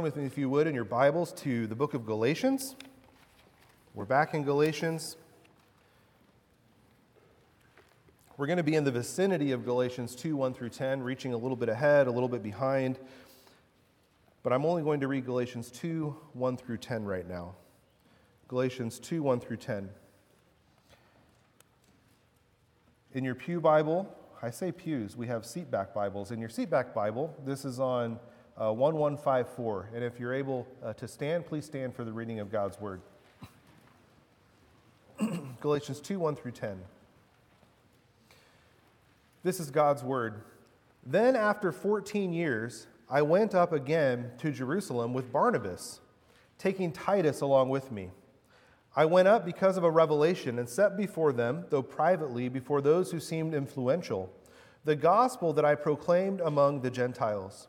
turn 0.00 0.04
with 0.04 0.16
me, 0.16 0.24
if 0.24 0.38
you 0.38 0.48
would, 0.48 0.66
in 0.66 0.74
your 0.74 0.86
Bibles 0.86 1.30
to 1.30 1.66
the 1.66 1.74
book 1.74 1.92
of 1.92 2.06
Galatians. 2.06 2.74
We're 3.92 4.06
back 4.06 4.32
in 4.32 4.44
Galatians. 4.44 5.18
We're 8.38 8.46
going 8.46 8.56
to 8.56 8.62
be 8.62 8.76
in 8.76 8.84
the 8.84 8.90
vicinity 8.90 9.52
of 9.52 9.62
Galatians 9.62 10.14
2 10.14 10.36
1 10.36 10.54
through 10.54 10.70
10, 10.70 11.02
reaching 11.02 11.34
a 11.34 11.36
little 11.36 11.56
bit 11.56 11.68
ahead, 11.68 12.06
a 12.06 12.10
little 12.10 12.30
bit 12.30 12.42
behind. 12.42 12.98
But 14.42 14.54
I'm 14.54 14.64
only 14.64 14.82
going 14.82 15.00
to 15.00 15.06
read 15.06 15.26
Galatians 15.26 15.70
2 15.70 16.16
1 16.32 16.56
through 16.56 16.78
10 16.78 17.04
right 17.04 17.28
now. 17.28 17.56
Galatians 18.48 18.98
2 19.00 19.22
1 19.22 19.38
through 19.38 19.58
10. 19.58 19.90
In 23.12 23.22
your 23.22 23.34
Pew 23.34 23.60
Bible, 23.60 24.08
I 24.40 24.48
say 24.48 24.72
pews, 24.72 25.14
we 25.14 25.26
have 25.26 25.42
seatback 25.42 25.92
Bibles. 25.92 26.30
In 26.30 26.40
your 26.40 26.48
seatback 26.48 26.94
Bible, 26.94 27.36
this 27.44 27.66
is 27.66 27.78
on 27.78 28.18
uh, 28.60 28.72
1154. 28.72 29.90
And 29.94 30.04
if 30.04 30.20
you're 30.20 30.34
able 30.34 30.66
uh, 30.84 30.92
to 30.94 31.08
stand, 31.08 31.46
please 31.46 31.64
stand 31.64 31.94
for 31.94 32.04
the 32.04 32.12
reading 32.12 32.40
of 32.40 32.52
God's 32.52 32.78
Word. 32.78 33.00
Galatians 35.60 36.00
2 36.00 36.18
1 36.18 36.36
through 36.36 36.52
10. 36.52 36.78
This 39.42 39.58
is 39.60 39.70
God's 39.70 40.04
Word. 40.04 40.42
Then, 41.04 41.34
after 41.34 41.72
14 41.72 42.34
years, 42.34 42.86
I 43.08 43.22
went 43.22 43.54
up 43.54 43.72
again 43.72 44.32
to 44.38 44.52
Jerusalem 44.52 45.14
with 45.14 45.32
Barnabas, 45.32 46.00
taking 46.58 46.92
Titus 46.92 47.40
along 47.40 47.70
with 47.70 47.90
me. 47.90 48.10
I 48.94 49.06
went 49.06 49.28
up 49.28 49.46
because 49.46 49.78
of 49.78 49.84
a 49.84 49.90
revelation 49.90 50.58
and 50.58 50.68
set 50.68 50.96
before 50.96 51.32
them, 51.32 51.64
though 51.70 51.82
privately, 51.82 52.50
before 52.50 52.82
those 52.82 53.10
who 53.10 53.20
seemed 53.20 53.54
influential, 53.54 54.30
the 54.84 54.96
gospel 54.96 55.54
that 55.54 55.64
I 55.64 55.74
proclaimed 55.74 56.40
among 56.40 56.82
the 56.82 56.90
Gentiles, 56.90 57.68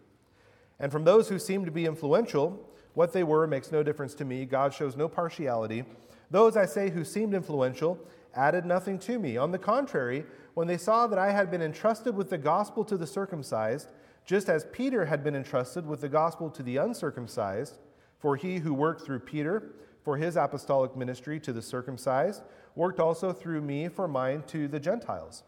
And 0.81 0.91
from 0.91 1.05
those 1.05 1.29
who 1.29 1.39
seem 1.39 1.63
to 1.63 1.71
be 1.71 1.85
influential, 1.85 2.59
what 2.95 3.13
they 3.13 3.23
were 3.23 3.47
makes 3.47 3.71
no 3.71 3.83
difference 3.83 4.15
to 4.15 4.25
me. 4.25 4.45
God 4.45 4.73
shows 4.73 4.97
no 4.97 5.07
partiality. 5.07 5.85
Those, 6.31 6.57
I 6.57 6.65
say, 6.65 6.89
who 6.89 7.05
seemed 7.05 7.33
influential 7.33 7.99
added 8.33 8.65
nothing 8.65 8.97
to 8.99 9.19
me. 9.19 9.37
On 9.37 9.51
the 9.51 9.59
contrary, 9.59 10.25
when 10.55 10.67
they 10.67 10.77
saw 10.77 11.05
that 11.07 11.19
I 11.19 11.31
had 11.31 11.51
been 11.51 11.61
entrusted 11.61 12.15
with 12.15 12.29
the 12.29 12.37
gospel 12.37 12.83
to 12.85 12.97
the 12.97 13.05
circumcised, 13.05 13.91
just 14.25 14.49
as 14.49 14.65
Peter 14.71 15.05
had 15.05 15.23
been 15.23 15.35
entrusted 15.35 15.85
with 15.85 16.01
the 16.01 16.09
gospel 16.09 16.49
to 16.49 16.63
the 16.63 16.77
uncircumcised, 16.77 17.77
for 18.19 18.35
he 18.35 18.57
who 18.57 18.73
worked 18.73 19.01
through 19.01 19.19
Peter 19.19 19.73
for 20.03 20.17
his 20.17 20.35
apostolic 20.35 20.95
ministry 20.97 21.39
to 21.39 21.53
the 21.53 21.61
circumcised, 21.61 22.41
worked 22.75 22.99
also 22.99 23.31
through 23.31 23.61
me 23.61 23.87
for 23.87 24.07
mine 24.07 24.43
to 24.47 24.67
the 24.67 24.79
Gentiles. 24.79 25.43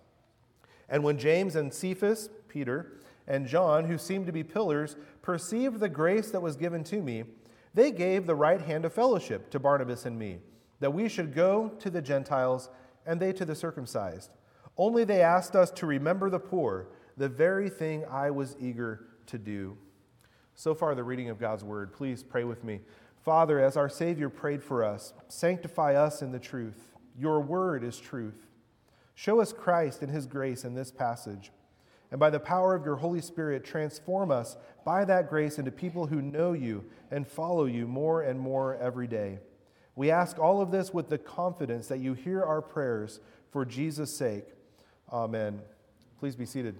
And 0.89 1.03
when 1.03 1.17
James 1.17 1.55
and 1.55 1.73
Cephas, 1.73 2.29
Peter, 2.47 2.99
and 3.27 3.47
John, 3.47 3.85
who 3.85 3.97
seemed 3.97 4.25
to 4.25 4.31
be 4.31 4.43
pillars, 4.43 4.95
perceived 5.21 5.79
the 5.79 5.89
grace 5.89 6.31
that 6.31 6.41
was 6.41 6.55
given 6.55 6.83
to 6.85 7.01
me, 7.01 7.23
they 7.73 7.91
gave 7.91 8.25
the 8.25 8.35
right 8.35 8.61
hand 8.61 8.85
of 8.85 8.93
fellowship 8.93 9.49
to 9.51 9.59
Barnabas 9.59 10.05
and 10.05 10.17
me, 10.17 10.39
that 10.79 10.93
we 10.93 11.09
should 11.09 11.33
go 11.33 11.69
to 11.79 11.89
the 11.89 12.01
Gentiles 12.01 12.69
and 13.05 13.19
they 13.19 13.33
to 13.33 13.45
the 13.45 13.55
circumcised. 13.55 14.31
Only 14.77 15.03
they 15.03 15.21
asked 15.21 15.55
us 15.55 15.71
to 15.71 15.85
remember 15.85 16.29
the 16.29 16.39
poor, 16.39 16.87
the 17.17 17.29
very 17.29 17.69
thing 17.69 18.05
I 18.09 18.31
was 18.31 18.55
eager 18.59 19.05
to 19.27 19.37
do. 19.37 19.77
So 20.55 20.75
far, 20.75 20.93
the 20.93 21.03
reading 21.03 21.29
of 21.29 21.39
God's 21.39 21.63
word. 21.63 21.93
Please 21.93 22.23
pray 22.23 22.43
with 22.43 22.63
me. 22.63 22.81
Father, 23.23 23.59
as 23.59 23.77
our 23.77 23.89
Savior 23.89 24.29
prayed 24.29 24.61
for 24.61 24.83
us, 24.83 25.13
sanctify 25.27 25.95
us 25.95 26.21
in 26.21 26.31
the 26.31 26.39
truth. 26.39 26.93
Your 27.17 27.39
word 27.39 27.83
is 27.83 27.99
truth. 27.99 28.47
Show 29.15 29.39
us 29.39 29.53
Christ 29.53 30.01
and 30.01 30.11
his 30.11 30.25
grace 30.25 30.63
in 30.63 30.73
this 30.73 30.91
passage. 30.91 31.51
And 32.13 32.19
by 32.19 32.29
the 32.29 32.39
power 32.39 32.75
of 32.75 32.85
your 32.85 32.97
Holy 32.97 33.21
Spirit, 33.21 33.65
transform 33.65 34.29
us 34.29 34.55
by 34.85 35.03
that 35.03 35.31
grace 35.31 35.57
into 35.57 35.71
people 35.71 36.05
who 36.05 36.21
know 36.21 36.53
you 36.53 36.85
and 37.09 37.27
follow 37.27 37.65
you 37.65 37.87
more 37.87 38.21
and 38.21 38.39
more 38.39 38.75
every 38.75 39.07
day. 39.07 39.39
We 39.95 40.11
ask 40.11 40.37
all 40.37 40.61
of 40.61 40.69
this 40.69 40.93
with 40.93 41.09
the 41.09 41.17
confidence 41.17 41.87
that 41.87 41.97
you 41.97 42.13
hear 42.13 42.43
our 42.43 42.61
prayers 42.61 43.19
for 43.49 43.65
Jesus' 43.65 44.15
sake. 44.15 44.45
Amen. 45.11 45.59
Please 46.19 46.35
be 46.35 46.45
seated. 46.45 46.75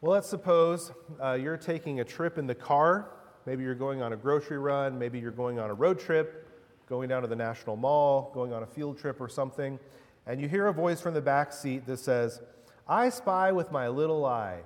Well, 0.00 0.12
let's 0.12 0.30
suppose 0.30 0.90
uh, 1.22 1.34
you're 1.34 1.58
taking 1.58 2.00
a 2.00 2.04
trip 2.04 2.38
in 2.38 2.46
the 2.46 2.54
car. 2.54 3.10
Maybe 3.44 3.62
you're 3.62 3.74
going 3.74 4.00
on 4.00 4.14
a 4.14 4.16
grocery 4.16 4.58
run. 4.58 4.98
Maybe 4.98 5.18
you're 5.18 5.30
going 5.32 5.58
on 5.58 5.68
a 5.68 5.74
road 5.74 6.00
trip, 6.00 6.47
going 6.88 7.08
down 7.08 7.22
to 7.22 7.28
the 7.28 7.36
National 7.36 7.76
Mall, 7.76 8.30
going 8.34 8.52
on 8.52 8.62
a 8.62 8.66
field 8.66 8.98
trip 8.98 9.20
or 9.20 9.28
something. 9.28 9.78
And 10.26 10.40
you 10.40 10.48
hear 10.48 10.66
a 10.66 10.72
voice 10.72 11.00
from 11.00 11.14
the 11.14 11.20
back 11.20 11.52
seat 11.52 11.86
that 11.86 11.98
says, 11.98 12.40
I 12.86 13.08
spy 13.10 13.52
with 13.52 13.70
my 13.70 13.88
little 13.88 14.24
eye. 14.24 14.60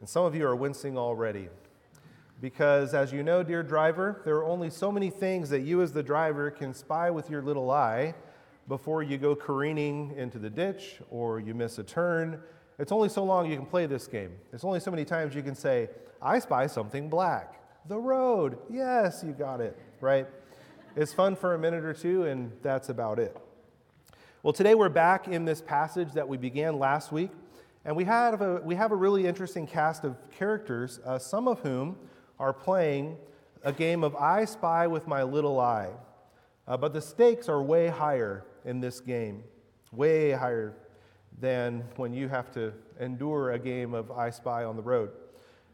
And 0.00 0.08
some 0.08 0.24
of 0.24 0.34
you 0.34 0.46
are 0.46 0.56
wincing 0.56 0.98
already. 0.98 1.48
Because, 2.40 2.92
as 2.92 3.12
you 3.12 3.22
know, 3.22 3.42
dear 3.42 3.62
driver, 3.62 4.20
there 4.24 4.36
are 4.36 4.44
only 4.44 4.68
so 4.68 4.92
many 4.92 5.10
things 5.10 5.48
that 5.50 5.60
you, 5.60 5.80
as 5.80 5.92
the 5.92 6.02
driver, 6.02 6.50
can 6.50 6.74
spy 6.74 7.10
with 7.10 7.30
your 7.30 7.42
little 7.42 7.70
eye 7.70 8.14
before 8.68 9.02
you 9.02 9.16
go 9.16 9.34
careening 9.34 10.12
into 10.16 10.38
the 10.38 10.50
ditch 10.50 11.00
or 11.10 11.40
you 11.40 11.54
miss 11.54 11.78
a 11.78 11.82
turn 11.82 12.42
it's 12.78 12.92
only 12.92 13.08
so 13.08 13.24
long 13.24 13.50
you 13.50 13.56
can 13.56 13.66
play 13.66 13.86
this 13.86 14.06
game. 14.06 14.32
It's 14.52 14.64
only 14.64 14.80
so 14.80 14.90
many 14.90 15.04
times 15.04 15.34
you 15.34 15.42
can 15.42 15.54
say, 15.54 15.88
I 16.20 16.38
spy 16.38 16.66
something 16.66 17.08
black. 17.08 17.60
The 17.88 17.98
road. 17.98 18.58
Yes, 18.70 19.22
you 19.26 19.32
got 19.32 19.60
it, 19.60 19.78
right? 20.00 20.26
It's 20.98 21.12
fun 21.12 21.36
for 21.36 21.52
a 21.52 21.58
minute 21.58 21.84
or 21.84 21.92
two, 21.92 22.22
and 22.22 22.50
that's 22.62 22.88
about 22.88 23.18
it. 23.18 23.36
Well, 24.42 24.54
today 24.54 24.74
we're 24.74 24.88
back 24.88 25.28
in 25.28 25.44
this 25.44 25.60
passage 25.60 26.14
that 26.14 26.26
we 26.26 26.38
began 26.38 26.78
last 26.78 27.12
week, 27.12 27.32
and 27.84 27.94
we 27.94 28.04
have 28.04 28.40
a, 28.40 28.62
we 28.64 28.76
have 28.76 28.92
a 28.92 28.96
really 28.96 29.26
interesting 29.26 29.66
cast 29.66 30.04
of 30.04 30.16
characters, 30.30 30.98
uh, 31.04 31.18
some 31.18 31.48
of 31.48 31.60
whom 31.60 31.98
are 32.38 32.54
playing 32.54 33.18
a 33.62 33.74
game 33.74 34.02
of 34.02 34.16
I 34.16 34.46
spy 34.46 34.86
with 34.86 35.06
my 35.06 35.22
little 35.22 35.60
eye. 35.60 35.90
Uh, 36.66 36.78
but 36.78 36.94
the 36.94 37.02
stakes 37.02 37.50
are 37.50 37.62
way 37.62 37.88
higher 37.88 38.46
in 38.64 38.80
this 38.80 39.00
game, 39.00 39.44
way 39.92 40.30
higher 40.30 40.72
than 41.38 41.84
when 41.96 42.14
you 42.14 42.26
have 42.28 42.50
to 42.52 42.72
endure 42.98 43.50
a 43.50 43.58
game 43.58 43.92
of 43.92 44.10
I 44.10 44.30
Spy 44.30 44.64
on 44.64 44.76
the 44.76 44.82
road. 44.82 45.10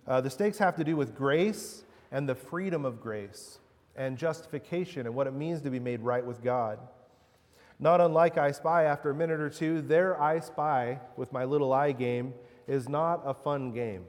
Uh, 0.05 0.21
the 0.21 0.31
stakes 0.31 0.59
have 0.59 0.75
to 0.75 0.83
do 0.83 0.97
with 0.97 1.15
grace 1.15 1.85
and 2.11 2.29
the 2.29 2.35
freedom 2.35 2.85
of 2.85 3.01
grace 3.01 3.61
and 3.97 4.17
justification 4.17 5.07
and 5.07 5.15
what 5.15 5.27
it 5.27 5.35
means 5.35 5.63
to 5.63 5.71
be 5.71 5.79
made 5.79 6.01
right 6.01 6.25
with 6.25 6.43
God. 6.43 6.79
Not 7.79 8.01
unlike 8.01 8.39
I 8.39 8.53
Spy, 8.53 8.85
after 8.85 9.11
a 9.11 9.15
minute 9.15 9.41
or 9.41 9.51
two, 9.51 9.83
their 9.83 10.21
I 10.21 10.41
Spy 10.41 11.01
with 11.17 11.33
my 11.33 11.45
little 11.45 11.73
eye 11.73 11.93
game 11.93 12.35
is 12.67 12.89
not 12.89 13.23
a 13.25 13.35
fun 13.35 13.73
game, 13.73 14.05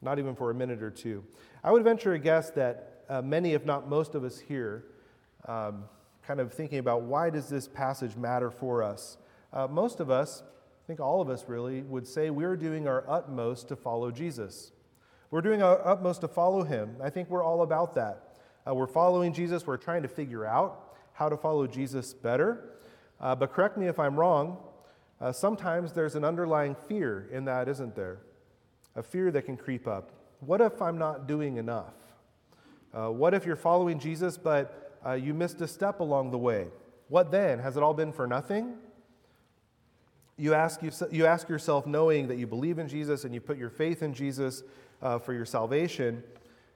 not 0.00 0.18
even 0.18 0.34
for 0.34 0.50
a 0.50 0.54
minute 0.54 0.82
or 0.82 0.90
two. 0.90 1.24
I 1.64 1.72
would 1.72 1.84
venture 1.84 2.12
a 2.12 2.18
guess 2.18 2.50
that 2.50 3.04
uh, 3.08 3.22
many, 3.22 3.54
if 3.54 3.64
not 3.64 3.88
most 3.88 4.14
of 4.14 4.24
us 4.24 4.38
here, 4.38 4.84
um, 5.46 5.84
kind 6.26 6.38
of 6.38 6.52
thinking 6.52 6.78
about 6.78 7.02
why 7.02 7.30
does 7.30 7.48
this 7.48 7.66
passage 7.66 8.16
matter 8.16 8.50
for 8.50 8.82
us? 8.82 9.16
Uh, 9.52 9.66
most 9.66 10.00
of 10.00 10.10
us 10.10 10.42
I 10.82 10.86
think 10.86 10.98
all 10.98 11.20
of 11.20 11.30
us 11.30 11.44
really 11.46 11.82
would 11.82 12.08
say 12.08 12.30
we're 12.30 12.56
doing 12.56 12.88
our 12.88 13.04
utmost 13.08 13.68
to 13.68 13.76
follow 13.76 14.10
Jesus. 14.10 14.72
We're 15.30 15.40
doing 15.40 15.62
our 15.62 15.86
utmost 15.86 16.22
to 16.22 16.28
follow 16.28 16.64
him. 16.64 16.96
I 17.00 17.08
think 17.08 17.30
we're 17.30 17.44
all 17.44 17.62
about 17.62 17.94
that. 17.94 18.31
Uh, 18.66 18.74
we're 18.74 18.86
following 18.86 19.32
Jesus. 19.32 19.66
We're 19.66 19.76
trying 19.76 20.02
to 20.02 20.08
figure 20.08 20.44
out 20.44 20.94
how 21.12 21.28
to 21.28 21.36
follow 21.36 21.66
Jesus 21.66 22.14
better. 22.14 22.70
Uh, 23.20 23.34
but 23.34 23.52
correct 23.52 23.76
me 23.76 23.86
if 23.86 23.98
I'm 23.98 24.16
wrong. 24.16 24.58
Uh, 25.20 25.32
sometimes 25.32 25.92
there's 25.92 26.14
an 26.14 26.24
underlying 26.24 26.74
fear 26.74 27.28
in 27.30 27.44
that, 27.44 27.68
isn't 27.68 27.94
there? 27.94 28.18
A 28.96 29.02
fear 29.02 29.30
that 29.30 29.46
can 29.46 29.56
creep 29.56 29.86
up. 29.86 30.10
What 30.40 30.60
if 30.60 30.82
I'm 30.82 30.98
not 30.98 31.26
doing 31.26 31.56
enough? 31.56 31.94
Uh, 32.92 33.10
what 33.10 33.34
if 33.34 33.46
you're 33.46 33.56
following 33.56 33.98
Jesus, 33.98 34.36
but 34.36 34.98
uh, 35.06 35.12
you 35.12 35.34
missed 35.34 35.60
a 35.60 35.68
step 35.68 36.00
along 36.00 36.30
the 36.30 36.38
way? 36.38 36.66
What 37.08 37.30
then? 37.30 37.58
Has 37.58 37.76
it 37.76 37.82
all 37.82 37.94
been 37.94 38.12
for 38.12 38.26
nothing? 38.26 38.76
you 40.42 40.54
ask, 40.54 40.82
you, 40.82 40.90
you 41.10 41.26
ask 41.26 41.48
yourself, 41.48 41.86
knowing 41.86 42.26
that 42.28 42.36
you 42.36 42.46
believe 42.46 42.78
in 42.78 42.88
Jesus 42.88 43.24
and 43.24 43.32
you 43.32 43.40
put 43.40 43.58
your 43.58 43.70
faith 43.70 44.02
in 44.02 44.14
Jesus 44.14 44.62
uh, 45.00 45.18
for 45.18 45.32
your 45.32 45.44
salvation, 45.44 46.22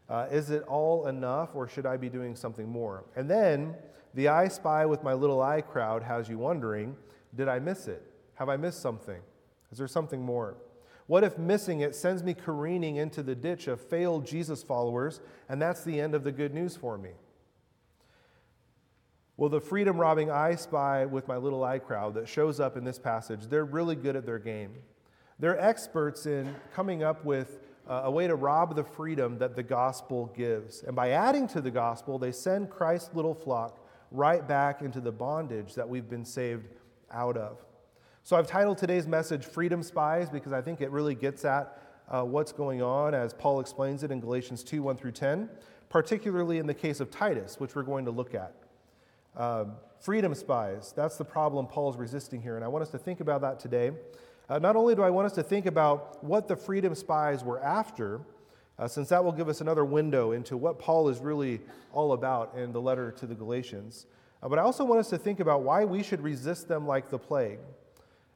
uh, 0.08 0.26
is 0.30 0.50
it 0.50 0.62
all 0.64 1.06
enough 1.08 1.50
or 1.54 1.66
should 1.66 1.86
I 1.86 1.96
be 1.96 2.08
doing 2.08 2.36
something 2.36 2.68
more? 2.68 3.04
And 3.16 3.28
then 3.28 3.74
the 4.14 4.28
I 4.28 4.48
spy 4.48 4.86
with 4.86 5.02
my 5.02 5.12
little 5.12 5.42
eye 5.42 5.60
crowd 5.60 6.02
has 6.02 6.28
you 6.28 6.38
wondering, 6.38 6.96
did 7.34 7.48
I 7.48 7.58
miss 7.58 7.88
it? 7.88 8.02
Have 8.34 8.48
I 8.48 8.56
missed 8.56 8.80
something? 8.80 9.20
Is 9.72 9.78
there 9.78 9.88
something 9.88 10.22
more? 10.22 10.56
What 11.06 11.22
if 11.22 11.38
missing 11.38 11.80
it 11.80 11.94
sends 11.94 12.22
me 12.22 12.34
careening 12.34 12.96
into 12.96 13.22
the 13.22 13.34
ditch 13.34 13.68
of 13.68 13.80
failed 13.80 14.26
Jesus 14.26 14.62
followers, 14.62 15.20
and 15.48 15.62
that's 15.62 15.84
the 15.84 16.00
end 16.00 16.14
of 16.14 16.24
the 16.24 16.32
good 16.32 16.52
news 16.52 16.76
for 16.76 16.98
me? 16.98 17.10
Well, 19.36 19.50
the 19.50 19.60
freedom 19.60 19.98
robbing 19.98 20.30
eye 20.30 20.54
spy 20.54 21.04
with 21.04 21.28
my 21.28 21.36
little 21.36 21.62
I 21.62 21.78
crowd 21.78 22.14
that 22.14 22.26
shows 22.26 22.58
up 22.58 22.76
in 22.76 22.84
this 22.84 22.98
passage, 22.98 23.46
they're 23.48 23.66
really 23.66 23.94
good 23.94 24.16
at 24.16 24.24
their 24.24 24.38
game. 24.38 24.72
They're 25.38 25.60
experts 25.60 26.24
in 26.24 26.54
coming 26.74 27.02
up 27.02 27.24
with 27.24 27.60
a 27.88 28.10
way 28.10 28.26
to 28.26 28.34
rob 28.34 28.74
the 28.74 28.84
freedom 28.84 29.38
that 29.38 29.54
the 29.54 29.62
gospel 29.62 30.32
gives. 30.36 30.82
And 30.82 30.96
by 30.96 31.10
adding 31.10 31.46
to 31.48 31.60
the 31.60 31.70
gospel, 31.70 32.18
they 32.18 32.32
send 32.32 32.70
Christ's 32.70 33.14
little 33.14 33.34
flock 33.34 33.78
right 34.10 34.46
back 34.46 34.82
into 34.82 35.00
the 35.00 35.12
bondage 35.12 35.74
that 35.74 35.88
we've 35.88 36.08
been 36.08 36.24
saved 36.24 36.68
out 37.12 37.36
of. 37.36 37.58
So 38.22 38.36
I've 38.36 38.46
titled 38.46 38.78
today's 38.78 39.06
message 39.06 39.44
Freedom 39.44 39.82
Spies 39.82 40.28
because 40.30 40.52
I 40.52 40.60
think 40.60 40.80
it 40.80 40.90
really 40.90 41.14
gets 41.14 41.44
at 41.44 41.80
uh, 42.08 42.22
what's 42.22 42.52
going 42.52 42.82
on 42.82 43.14
as 43.14 43.32
Paul 43.32 43.60
explains 43.60 44.02
it 44.02 44.10
in 44.10 44.20
Galatians 44.20 44.64
2 44.64 44.82
1 44.82 44.96
through 44.96 45.12
10, 45.12 45.48
particularly 45.88 46.58
in 46.58 46.66
the 46.66 46.74
case 46.74 47.00
of 47.00 47.10
Titus, 47.10 47.60
which 47.60 47.74
we're 47.74 47.82
going 47.82 48.04
to 48.04 48.10
look 48.10 48.34
at. 48.34 48.54
Uh, 49.36 49.66
freedom 50.00 50.34
spies, 50.34 50.92
that's 50.96 51.16
the 51.16 51.24
problem 51.24 51.66
Paul's 51.66 51.96
resisting 51.96 52.40
here, 52.40 52.56
and 52.56 52.64
I 52.64 52.68
want 52.68 52.82
us 52.82 52.90
to 52.90 52.98
think 52.98 53.20
about 53.20 53.42
that 53.42 53.60
today. 53.60 53.92
Uh, 54.48 54.58
not 54.58 54.76
only 54.76 54.94
do 54.94 55.02
I 55.02 55.10
want 55.10 55.26
us 55.26 55.32
to 55.32 55.42
think 55.42 55.66
about 55.66 56.22
what 56.22 56.46
the 56.46 56.56
freedom 56.56 56.94
spies 56.94 57.42
were 57.42 57.62
after, 57.62 58.20
uh, 58.78 58.86
since 58.86 59.08
that 59.08 59.24
will 59.24 59.32
give 59.32 59.48
us 59.48 59.60
another 59.60 59.84
window 59.84 60.32
into 60.32 60.56
what 60.56 60.78
Paul 60.78 61.08
is 61.08 61.18
really 61.18 61.60
all 61.92 62.12
about 62.12 62.54
in 62.56 62.72
the 62.72 62.80
letter 62.80 63.10
to 63.12 63.26
the 63.26 63.34
Galatians, 63.34 64.06
uh, 64.42 64.48
but 64.48 64.58
I 64.58 64.62
also 64.62 64.84
want 64.84 65.00
us 65.00 65.10
to 65.10 65.18
think 65.18 65.40
about 65.40 65.62
why 65.62 65.84
we 65.84 66.02
should 66.02 66.20
resist 66.20 66.68
them 66.68 66.86
like 66.86 67.10
the 67.10 67.18
plague. 67.18 67.58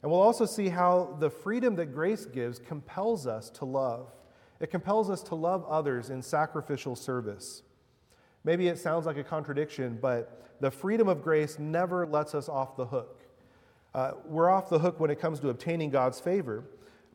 And 0.01 0.11
we'll 0.11 0.21
also 0.21 0.45
see 0.45 0.67
how 0.67 1.15
the 1.19 1.29
freedom 1.29 1.75
that 1.75 1.93
grace 1.93 2.25
gives 2.25 2.59
compels 2.59 3.27
us 3.27 3.49
to 3.51 3.65
love. 3.65 4.11
It 4.59 4.71
compels 4.71 5.09
us 5.09 5.21
to 5.23 5.35
love 5.35 5.63
others 5.65 6.09
in 6.09 6.21
sacrificial 6.21 6.95
service. 6.95 7.63
Maybe 8.43 8.67
it 8.67 8.79
sounds 8.79 9.05
like 9.05 9.17
a 9.17 9.23
contradiction, 9.23 9.99
but 10.01 10.57
the 10.59 10.71
freedom 10.71 11.07
of 11.07 11.23
grace 11.23 11.59
never 11.59 12.05
lets 12.05 12.35
us 12.35 12.49
off 12.49 12.75
the 12.75 12.85
hook. 12.85 13.20
Uh, 13.93 14.11
we're 14.25 14.49
off 14.49 14.69
the 14.69 14.79
hook 14.79 14.99
when 14.99 15.09
it 15.09 15.19
comes 15.19 15.39
to 15.41 15.49
obtaining 15.49 15.89
God's 15.89 16.19
favor, 16.19 16.63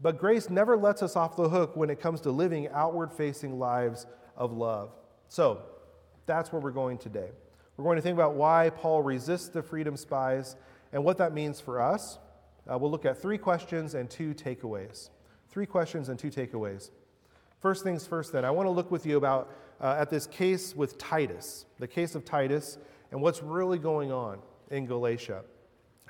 but 0.03 0.19
grace 0.19 0.51
never 0.51 0.77
lets 0.77 1.03
us 1.03 1.17
off 1.17 1.37
the 1.37 1.49
hook 1.49 1.75
when 1.75 1.89
it 1.89 2.01
comes 2.01 2.21
to 2.23 2.31
living 2.31 2.69
outward 2.69 3.13
facing 3.13 3.59
lives 3.59 4.07
of 4.37 4.53
love. 4.53 4.91
So 5.29 5.63
that's 6.27 6.53
where 6.53 6.61
we're 6.61 6.71
going 6.71 6.99
today. 6.99 7.31
We're 7.77 7.85
going 7.85 7.97
to 7.97 8.03
think 8.03 8.15
about 8.15 8.35
why 8.35 8.71
Paul 8.71 9.03
resists 9.03 9.49
the 9.49 9.63
freedom 9.63 9.97
spies 9.97 10.57
and 10.93 11.03
what 11.03 11.19
that 11.19 11.33
means 11.33 11.61
for 11.61 11.81
us. 11.81 12.19
Uh, 12.71 12.77
we'll 12.79 12.91
look 12.91 13.05
at 13.05 13.21
three 13.21 13.39
questions 13.39 13.95
and 13.95 14.11
two 14.11 14.35
takeaways. 14.35 15.11
Three 15.49 15.67
questions 15.67 16.09
and 16.09 16.19
two 16.19 16.31
takeaways. 16.31 16.91
First 17.61 17.85
things 17.85 18.07
first, 18.07 18.33
then, 18.33 18.45
I 18.45 18.51
want 18.51 18.67
to 18.67 18.71
look 18.71 18.91
with 18.91 19.07
you 19.07 19.17
about 19.17 19.51
uh, 19.81 19.97
at 19.99 20.11
this 20.11 20.27
case 20.27 20.75
with 20.77 20.99
Titus, 20.99 21.65
the 21.79 21.89
case 21.89 22.15
of 22.15 22.25
Titus, 22.25 22.79
and 23.11 23.23
what's 23.23 23.43
really 23.43 23.79
going 23.79 24.13
on 24.13 24.41
in 24.71 24.87
Galatia. 24.87 25.43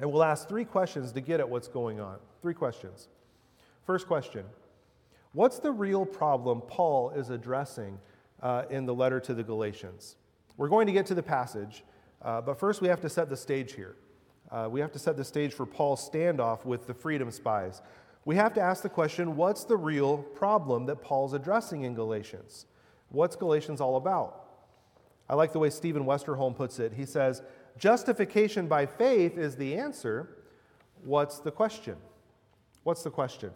And 0.01 0.13
we'll 0.13 0.25
ask 0.25 0.49
three 0.49 0.65
questions 0.65 1.13
to 1.13 1.21
get 1.21 1.41
at 1.41 1.49
what's 1.49 1.69
going 1.69 2.01
on. 2.01 2.19
Three 2.43 2.55
questions. 2.55 3.09
First 3.85 4.07
question 4.07 4.45
What's 5.33 5.59
the 5.59 5.73
real 5.73 6.07
problem 6.07 6.63
Paul 6.63 7.11
is 7.11 7.31
addressing 7.31 7.99
uh, 8.43 8.65
in 8.71 8.87
the 8.87 8.95
letter 8.95 9.21
to 9.21 9.35
the 9.35 9.43
Galatians? 9.43 10.17
We're 10.57 10.69
going 10.69 10.87
to 10.87 10.93
get 10.93 11.07
to 11.07 11.15
the 11.15 11.23
passage, 11.23 11.85
uh, 12.23 12.41
but 12.41 12.59
first 12.59 12.81
we 12.81 12.89
have 12.89 13.01
to 13.03 13.11
set 13.11 13.29
the 13.29 13.37
stage 13.37 13.75
here. 13.75 13.97
Uh, 14.51 14.69
we 14.71 14.81
have 14.81 14.93
to 14.93 14.99
set 14.99 15.17
the 15.17 15.25
stage 15.25 15.53
for 15.53 15.67
Paul's 15.67 16.09
standoff 16.09 16.65
with 16.65 16.87
the 16.87 16.95
freedom 16.95 17.31
spies. 17.31 17.83
We 18.25 18.37
have 18.37 18.55
to 18.55 18.61
ask 18.61 18.83
the 18.83 18.89
question 18.89 19.37
what's 19.37 19.65
the 19.65 19.77
real 19.77 20.19
problem 20.19 20.87
that 20.87 21.03
Paul's 21.03 21.33
addressing 21.33 21.83
in 21.83 21.95
Galatians? 21.95 22.67
What's 23.11 23.37
Galatians 23.37 23.81
all 23.81 23.97
about? 23.97 24.47
I 25.29 25.35
like 25.35 25.53
the 25.53 25.59
way 25.59 25.71
Stephen 25.71 26.05
Westerholm 26.05 26.57
puts 26.57 26.79
it. 26.79 26.93
He 26.93 27.05
says, 27.05 27.43
justification 27.79 28.69
by 28.69 28.87
faith 28.87 29.39
is 29.39 29.57
the 29.57 29.77
answer. 29.77 30.37
What's 31.05 31.39
the 31.39 31.51
question? 31.51 31.97
What's 32.83 33.03
the 33.03 33.11
question? 33.11 33.51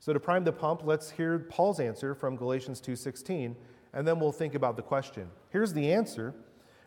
So 0.00 0.12
to 0.12 0.20
prime 0.20 0.44
the 0.44 0.52
pump, 0.52 0.82
let's 0.84 1.10
hear 1.10 1.38
Paul's 1.38 1.80
answer 1.80 2.14
from 2.14 2.36
Galatians 2.36 2.80
2:16 2.80 3.56
and 3.94 4.06
then 4.06 4.18
we'll 4.18 4.32
think 4.32 4.54
about 4.54 4.76
the 4.76 4.82
question. 4.82 5.30
Here's 5.50 5.72
the 5.72 5.92
answer. 5.92 6.34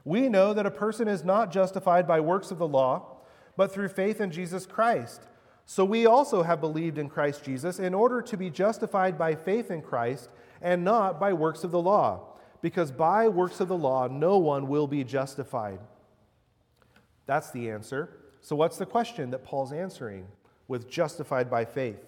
We 0.03 0.29
know 0.29 0.53
that 0.53 0.65
a 0.65 0.71
person 0.71 1.07
is 1.07 1.23
not 1.23 1.51
justified 1.51 2.05
by 2.05 2.19
works 2.19 2.51
of 2.51 2.59
the 2.59 2.67
law, 2.67 3.17
but 3.55 3.71
through 3.71 3.87
faith 3.87 4.21
in 4.21 4.29
Jesus 4.29 4.65
Christ. 4.65 5.23
So 5.65 5.83
we 5.83 6.05
also 6.05 6.43
have 6.43 6.61
believed 6.61 6.97
in 6.97 7.09
Christ 7.09 7.43
Jesus 7.43 7.79
in 7.79 7.93
order 7.93 8.21
to 8.21 8.37
be 8.37 8.49
justified 8.49 9.17
by 9.17 9.35
faith 9.35 9.71
in 9.71 9.81
Christ 9.81 10.29
and 10.61 10.83
not 10.83 11.19
by 11.19 11.33
works 11.33 11.63
of 11.63 11.71
the 11.71 11.81
law, 11.81 12.37
because 12.61 12.91
by 12.91 13.27
works 13.27 13.59
of 13.59 13.67
the 13.67 13.77
law 13.77 14.07
no 14.07 14.37
one 14.37 14.67
will 14.67 14.87
be 14.87 15.03
justified. 15.03 15.79
That's 17.27 17.51
the 17.51 17.69
answer. 17.69 18.09
So, 18.41 18.55
what's 18.55 18.77
the 18.77 18.85
question 18.85 19.29
that 19.31 19.43
Paul's 19.43 19.71
answering 19.71 20.25
with 20.67 20.89
justified 20.89 21.51
by 21.51 21.65
faith? 21.65 22.03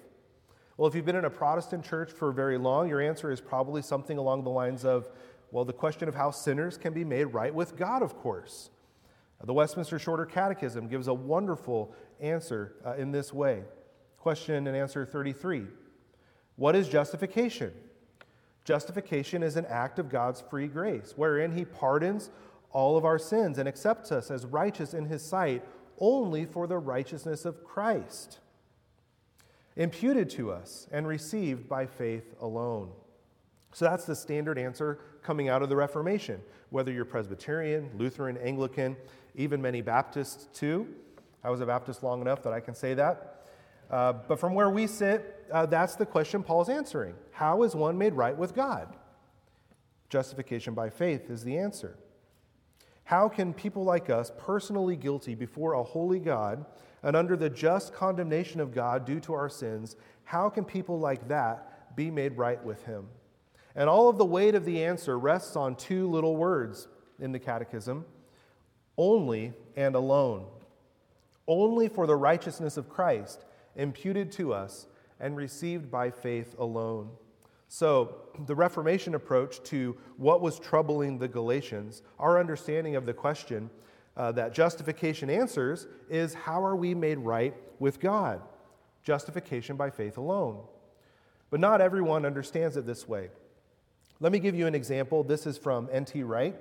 Well, 0.78 0.88
if 0.88 0.96
you've 0.96 1.06
been 1.06 1.18
in 1.18 1.26
a 1.26 1.30
Protestant 1.30 1.84
church 1.84 2.12
for 2.12 2.32
very 2.32 2.58
long, 2.58 2.88
your 2.88 3.02
answer 3.02 3.32
is 3.32 3.42
probably 3.42 3.82
something 3.82 4.18
along 4.18 4.46
the 4.46 4.50
lines 4.50 4.86
of, 4.86 5.10
well, 5.52 5.66
the 5.66 5.74
question 5.74 6.08
of 6.08 6.16
how 6.16 6.32
sinners 6.32 6.78
can 6.78 6.94
be 6.94 7.04
made 7.04 7.26
right 7.26 7.54
with 7.54 7.76
God, 7.76 8.02
of 8.02 8.18
course. 8.18 8.70
The 9.44 9.54
Westminster 9.54 10.00
Shorter 10.00 10.26
Catechism 10.26 10.88
gives 10.88 11.08
a 11.08 11.14
wonderful 11.14 11.94
answer 12.20 12.76
uh, 12.86 12.94
in 12.94 13.12
this 13.12 13.34
way. 13.34 13.64
Question 14.18 14.68
and 14.68 14.76
answer 14.76 15.06
33 15.06 15.66
What 16.56 16.76
is 16.76 16.88
justification? 16.88 17.74
Justification 18.66 19.42
is 19.42 19.56
an 19.56 19.66
act 19.66 19.98
of 19.98 20.10
God's 20.10 20.42
free 20.42 20.68
grace, 20.68 21.14
wherein 21.16 21.52
He 21.52 21.66
pardons 21.66 22.30
all 22.72 22.98
of 22.98 23.06
our 23.06 23.20
sins 23.20 23.58
and 23.58 23.68
accepts 23.68 24.12
us 24.12 24.30
as 24.30 24.46
righteous 24.46 24.94
in 24.94 25.06
his 25.06 25.24
sight 25.24 25.64
only 26.00 26.46
for 26.46 26.68
the 26.68 26.78
righteousness 26.78 27.46
of 27.46 27.64
Christ, 27.64 28.40
imputed 29.76 30.30
to 30.32 30.52
us 30.52 30.88
and 30.92 31.08
received 31.08 31.68
by 31.68 31.86
faith 31.86 32.36
alone. 32.40 32.92
So 33.74 33.86
that's 33.86 34.06
the 34.06 34.16
standard 34.16 34.58
answer 34.58 35.00
coming 35.22 35.50
out 35.50 35.62
of 35.62 35.70
the 35.70 35.76
Reformation, 35.76 36.42
whether 36.70 36.92
you're 36.92 37.06
Presbyterian, 37.06 37.90
Lutheran, 37.98 38.38
Anglican, 38.38 38.96
even 39.36 39.62
many 39.62 39.82
Baptists 39.82 40.48
too. 40.58 40.88
I 41.44 41.50
was 41.50 41.62
a 41.62 41.66
Baptist 41.66 42.04
long 42.04 42.22
enough 42.22 42.44
that 42.44 42.54
I 42.54 42.60
can 42.60 42.76
say 42.76 42.94
that. 42.96 43.46
Uh, 43.90 44.14
but 44.14 44.40
from 44.40 44.54
where 44.54 44.70
we 44.70 44.88
sit, 44.88 45.46
uh, 45.52 45.66
that's 45.66 45.96
the 45.96 46.06
question 46.06 46.44
Paul's 46.44 46.70
answering. 46.70 47.16
How 47.32 47.64
is 47.64 47.76
one 47.76 47.98
made 47.98 48.14
right 48.14 48.38
with 48.38 48.54
God? 48.56 48.96
Justification 50.10 50.74
by 50.74 50.90
faith 50.90 51.30
is 51.30 51.44
the 51.44 51.58
answer. 51.58 51.98
How 53.10 53.28
can 53.28 53.56
people 53.56 53.84
like 53.84 54.12
us, 54.12 54.32
personally 54.38 54.96
guilty 54.96 55.34
before 55.34 55.74
a 55.74 55.82
holy 55.82 56.20
God 56.20 56.64
and 57.02 57.16
under 57.16 57.36
the 57.36 57.50
just 57.50 57.92
condemnation 57.92 58.60
of 58.60 58.72
God 58.72 59.04
due 59.04 59.20
to 59.22 59.34
our 59.34 59.50
sins, 59.50 59.96
how 60.26 60.48
can 60.48 60.64
people 60.64 61.00
like 61.00 61.28
that 61.28 61.96
be 61.96 62.12
made 62.12 62.38
right 62.38 62.64
with 62.64 62.86
Him? 62.86 63.08
And 63.76 63.90
all 63.90 64.10
of 64.10 64.20
the 64.20 64.26
weight 64.26 64.54
of 64.54 64.64
the 64.64 64.84
answer 64.84 65.18
rests 65.18 65.56
on 65.56 65.76
two 65.76 66.08
little 66.08 66.36
words 66.36 66.88
in 67.20 67.32
the 67.32 67.40
Catechism 67.40 68.06
only 68.96 69.54
and 69.76 69.96
alone. 69.96 70.46
Only 71.48 71.88
for 71.88 72.06
the 72.06 72.16
righteousness 72.16 72.78
of 72.78 72.90
Christ, 72.90 73.44
imputed 73.76 74.32
to 74.34 74.54
us 74.54 74.86
and 75.20 75.36
received 75.36 75.90
by 75.90 76.12
faith 76.12 76.54
alone. 76.60 77.10
So, 77.72 78.16
the 78.48 78.56
Reformation 78.56 79.14
approach 79.14 79.62
to 79.66 79.96
what 80.18 80.42
was 80.42 80.60
troubling 80.60 81.20
the 81.20 81.28
Galatians, 81.28 82.02
our 82.18 82.40
understanding 82.40 82.96
of 82.96 83.06
the 83.06 83.14
question 83.14 83.70
uh, 84.18 84.32
that 84.32 84.54
justification 84.54 85.30
answers 85.30 85.86
is 86.10 86.34
how 86.34 86.66
are 86.66 86.76
we 86.76 86.96
made 86.96 87.20
right 87.20 87.56
with 87.78 88.00
God? 88.00 88.42
Justification 89.04 89.76
by 89.76 89.92
faith 89.92 90.18
alone. 90.18 90.64
But 91.52 91.60
not 91.60 91.80
everyone 91.80 92.26
understands 92.26 92.76
it 92.76 92.88
this 92.88 93.08
way. 93.08 93.30
Let 94.20 94.32
me 94.32 94.40
give 94.40 94.56
you 94.56 94.66
an 94.66 94.74
example. 94.74 95.24
This 95.24 95.46
is 95.46 95.58
from 95.58 95.90
N.T. 95.92 96.24
Wright 96.24 96.56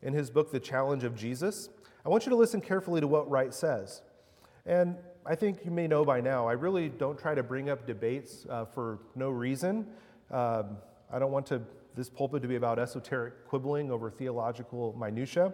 in 0.00 0.14
his 0.14 0.30
book, 0.30 0.52
The 0.52 0.60
Challenge 0.60 1.02
of 1.02 1.16
Jesus. 1.16 1.70
I 2.06 2.08
want 2.08 2.24
you 2.24 2.30
to 2.30 2.36
listen 2.36 2.60
carefully 2.60 3.00
to 3.00 3.08
what 3.08 3.28
Wright 3.28 3.52
says. 3.52 4.00
And 4.64 4.96
I 5.26 5.34
think 5.34 5.64
you 5.64 5.72
may 5.72 5.88
know 5.88 6.04
by 6.04 6.20
now, 6.20 6.46
I 6.46 6.52
really 6.52 6.88
don't 6.88 7.18
try 7.18 7.34
to 7.34 7.42
bring 7.42 7.68
up 7.68 7.84
debates 7.84 8.46
uh, 8.48 8.64
for 8.64 9.00
no 9.16 9.28
reason. 9.28 9.88
Um, 10.32 10.78
I 11.12 11.18
don't 11.18 11.30
want 11.30 11.44
to, 11.46 11.60
this 11.94 12.08
pulpit 12.08 12.40
to 12.40 12.48
be 12.48 12.56
about 12.56 12.78
esoteric 12.78 13.46
quibbling 13.46 13.90
over 13.90 14.10
theological 14.10 14.96
minutiae, 14.98 15.52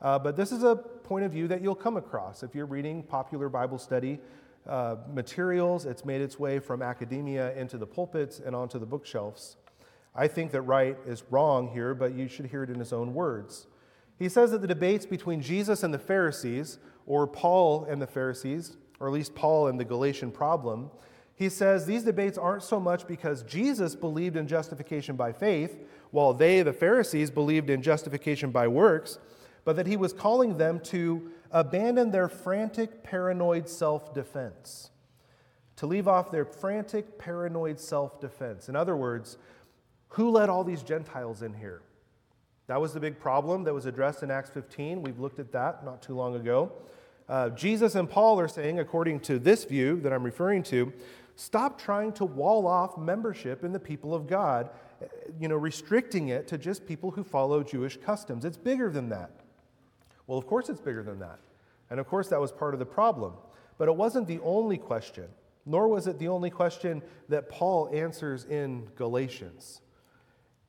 uh, 0.00 0.18
but 0.18 0.34
this 0.34 0.50
is 0.50 0.62
a 0.62 0.76
point 0.76 1.26
of 1.26 1.32
view 1.32 1.46
that 1.48 1.60
you'll 1.60 1.74
come 1.74 1.98
across 1.98 2.42
if 2.42 2.54
you're 2.54 2.64
reading 2.64 3.02
popular 3.02 3.50
Bible 3.50 3.78
study 3.78 4.18
uh, 4.66 4.96
materials. 5.12 5.84
It's 5.84 6.06
made 6.06 6.22
its 6.22 6.38
way 6.38 6.58
from 6.58 6.80
academia 6.80 7.54
into 7.54 7.76
the 7.76 7.86
pulpits 7.86 8.40
and 8.40 8.56
onto 8.56 8.78
the 8.78 8.86
bookshelves. 8.86 9.58
I 10.14 10.26
think 10.26 10.52
that 10.52 10.62
Wright 10.62 10.96
is 11.06 11.22
wrong 11.28 11.68
here, 11.68 11.94
but 11.94 12.14
you 12.14 12.26
should 12.26 12.46
hear 12.46 12.62
it 12.62 12.70
in 12.70 12.78
his 12.78 12.94
own 12.94 13.12
words. 13.12 13.66
He 14.18 14.30
says 14.30 14.52
that 14.52 14.62
the 14.62 14.68
debates 14.68 15.04
between 15.04 15.42
Jesus 15.42 15.82
and 15.82 15.92
the 15.92 15.98
Pharisees, 15.98 16.78
or 17.06 17.26
Paul 17.26 17.84
and 17.84 18.00
the 18.00 18.06
Pharisees, 18.06 18.78
or 19.00 19.08
at 19.08 19.12
least 19.12 19.34
Paul 19.34 19.66
and 19.66 19.78
the 19.78 19.84
Galatian 19.84 20.30
problem, 20.30 20.90
He 21.36 21.48
says 21.48 21.84
these 21.84 22.04
debates 22.04 22.38
aren't 22.38 22.62
so 22.62 22.78
much 22.78 23.06
because 23.06 23.42
Jesus 23.42 23.96
believed 23.96 24.36
in 24.36 24.46
justification 24.46 25.16
by 25.16 25.32
faith, 25.32 25.76
while 26.10 26.32
they, 26.32 26.62
the 26.62 26.72
Pharisees, 26.72 27.30
believed 27.30 27.70
in 27.70 27.82
justification 27.82 28.50
by 28.50 28.68
works, 28.68 29.18
but 29.64 29.76
that 29.76 29.86
he 29.86 29.96
was 29.96 30.12
calling 30.12 30.58
them 30.58 30.78
to 30.78 31.30
abandon 31.50 32.10
their 32.10 32.28
frantic, 32.28 33.02
paranoid 33.02 33.68
self 33.68 34.14
defense. 34.14 34.90
To 35.76 35.86
leave 35.86 36.06
off 36.06 36.30
their 36.30 36.44
frantic, 36.44 37.18
paranoid 37.18 37.80
self 37.80 38.20
defense. 38.20 38.68
In 38.68 38.76
other 38.76 38.96
words, 38.96 39.36
who 40.10 40.30
let 40.30 40.48
all 40.48 40.62
these 40.62 40.84
Gentiles 40.84 41.42
in 41.42 41.54
here? 41.54 41.82
That 42.68 42.80
was 42.80 42.94
the 42.94 43.00
big 43.00 43.18
problem 43.18 43.64
that 43.64 43.74
was 43.74 43.84
addressed 43.84 44.22
in 44.22 44.30
Acts 44.30 44.50
15. 44.50 45.02
We've 45.02 45.18
looked 45.18 45.40
at 45.40 45.50
that 45.52 45.84
not 45.84 46.00
too 46.00 46.14
long 46.14 46.36
ago. 46.36 46.72
Uh, 47.28 47.50
Jesus 47.50 47.94
and 47.94 48.08
Paul 48.08 48.38
are 48.38 48.48
saying, 48.48 48.78
according 48.78 49.20
to 49.20 49.38
this 49.38 49.64
view 49.64 50.00
that 50.00 50.12
I'm 50.12 50.22
referring 50.22 50.62
to, 50.64 50.92
stop 51.36 51.80
trying 51.80 52.12
to 52.14 52.24
wall 52.24 52.66
off 52.66 52.96
membership 52.96 53.64
in 53.64 53.72
the 53.72 53.80
people 53.80 54.14
of 54.14 54.26
God, 54.26 54.70
uh, 55.02 55.06
you 55.38 55.48
know, 55.48 55.56
restricting 55.56 56.28
it 56.28 56.46
to 56.48 56.58
just 56.58 56.86
people 56.86 57.10
who 57.10 57.24
follow 57.24 57.62
Jewish 57.62 57.96
customs. 57.96 58.44
It's 58.44 58.56
bigger 58.56 58.90
than 58.90 59.08
that. 59.10 59.30
Well, 60.26 60.38
of 60.38 60.46
course 60.46 60.68
it's 60.68 60.80
bigger 60.80 61.02
than 61.02 61.18
that. 61.20 61.38
And 61.90 62.00
of 62.00 62.06
course 62.06 62.28
that 62.28 62.40
was 62.40 62.52
part 62.52 62.74
of 62.74 62.80
the 62.80 62.86
problem. 62.86 63.34
But 63.78 63.88
it 63.88 63.96
wasn't 63.96 64.28
the 64.28 64.40
only 64.40 64.78
question, 64.78 65.26
nor 65.66 65.88
was 65.88 66.06
it 66.06 66.18
the 66.18 66.28
only 66.28 66.50
question 66.50 67.02
that 67.28 67.48
Paul 67.48 67.90
answers 67.92 68.44
in 68.44 68.86
Galatians. 68.96 69.80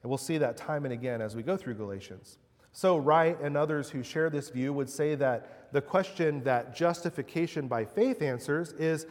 And 0.01 0.09
we'll 0.09 0.17
see 0.17 0.37
that 0.39 0.57
time 0.57 0.85
and 0.85 0.93
again 0.93 1.21
as 1.21 1.35
we 1.35 1.43
go 1.43 1.57
through 1.57 1.75
Galatians. 1.75 2.37
So, 2.71 2.97
Wright 2.97 3.39
and 3.39 3.55
others 3.55 3.89
who 3.89 4.03
share 4.03 4.29
this 4.29 4.49
view 4.49 4.73
would 4.73 4.89
say 4.89 5.15
that 5.15 5.71
the 5.71 5.81
question 5.81 6.43
that 6.43 6.75
justification 6.75 7.69
by 7.69 7.85
faith 7.85 8.21
answers 8.21 8.73
is 8.73 9.07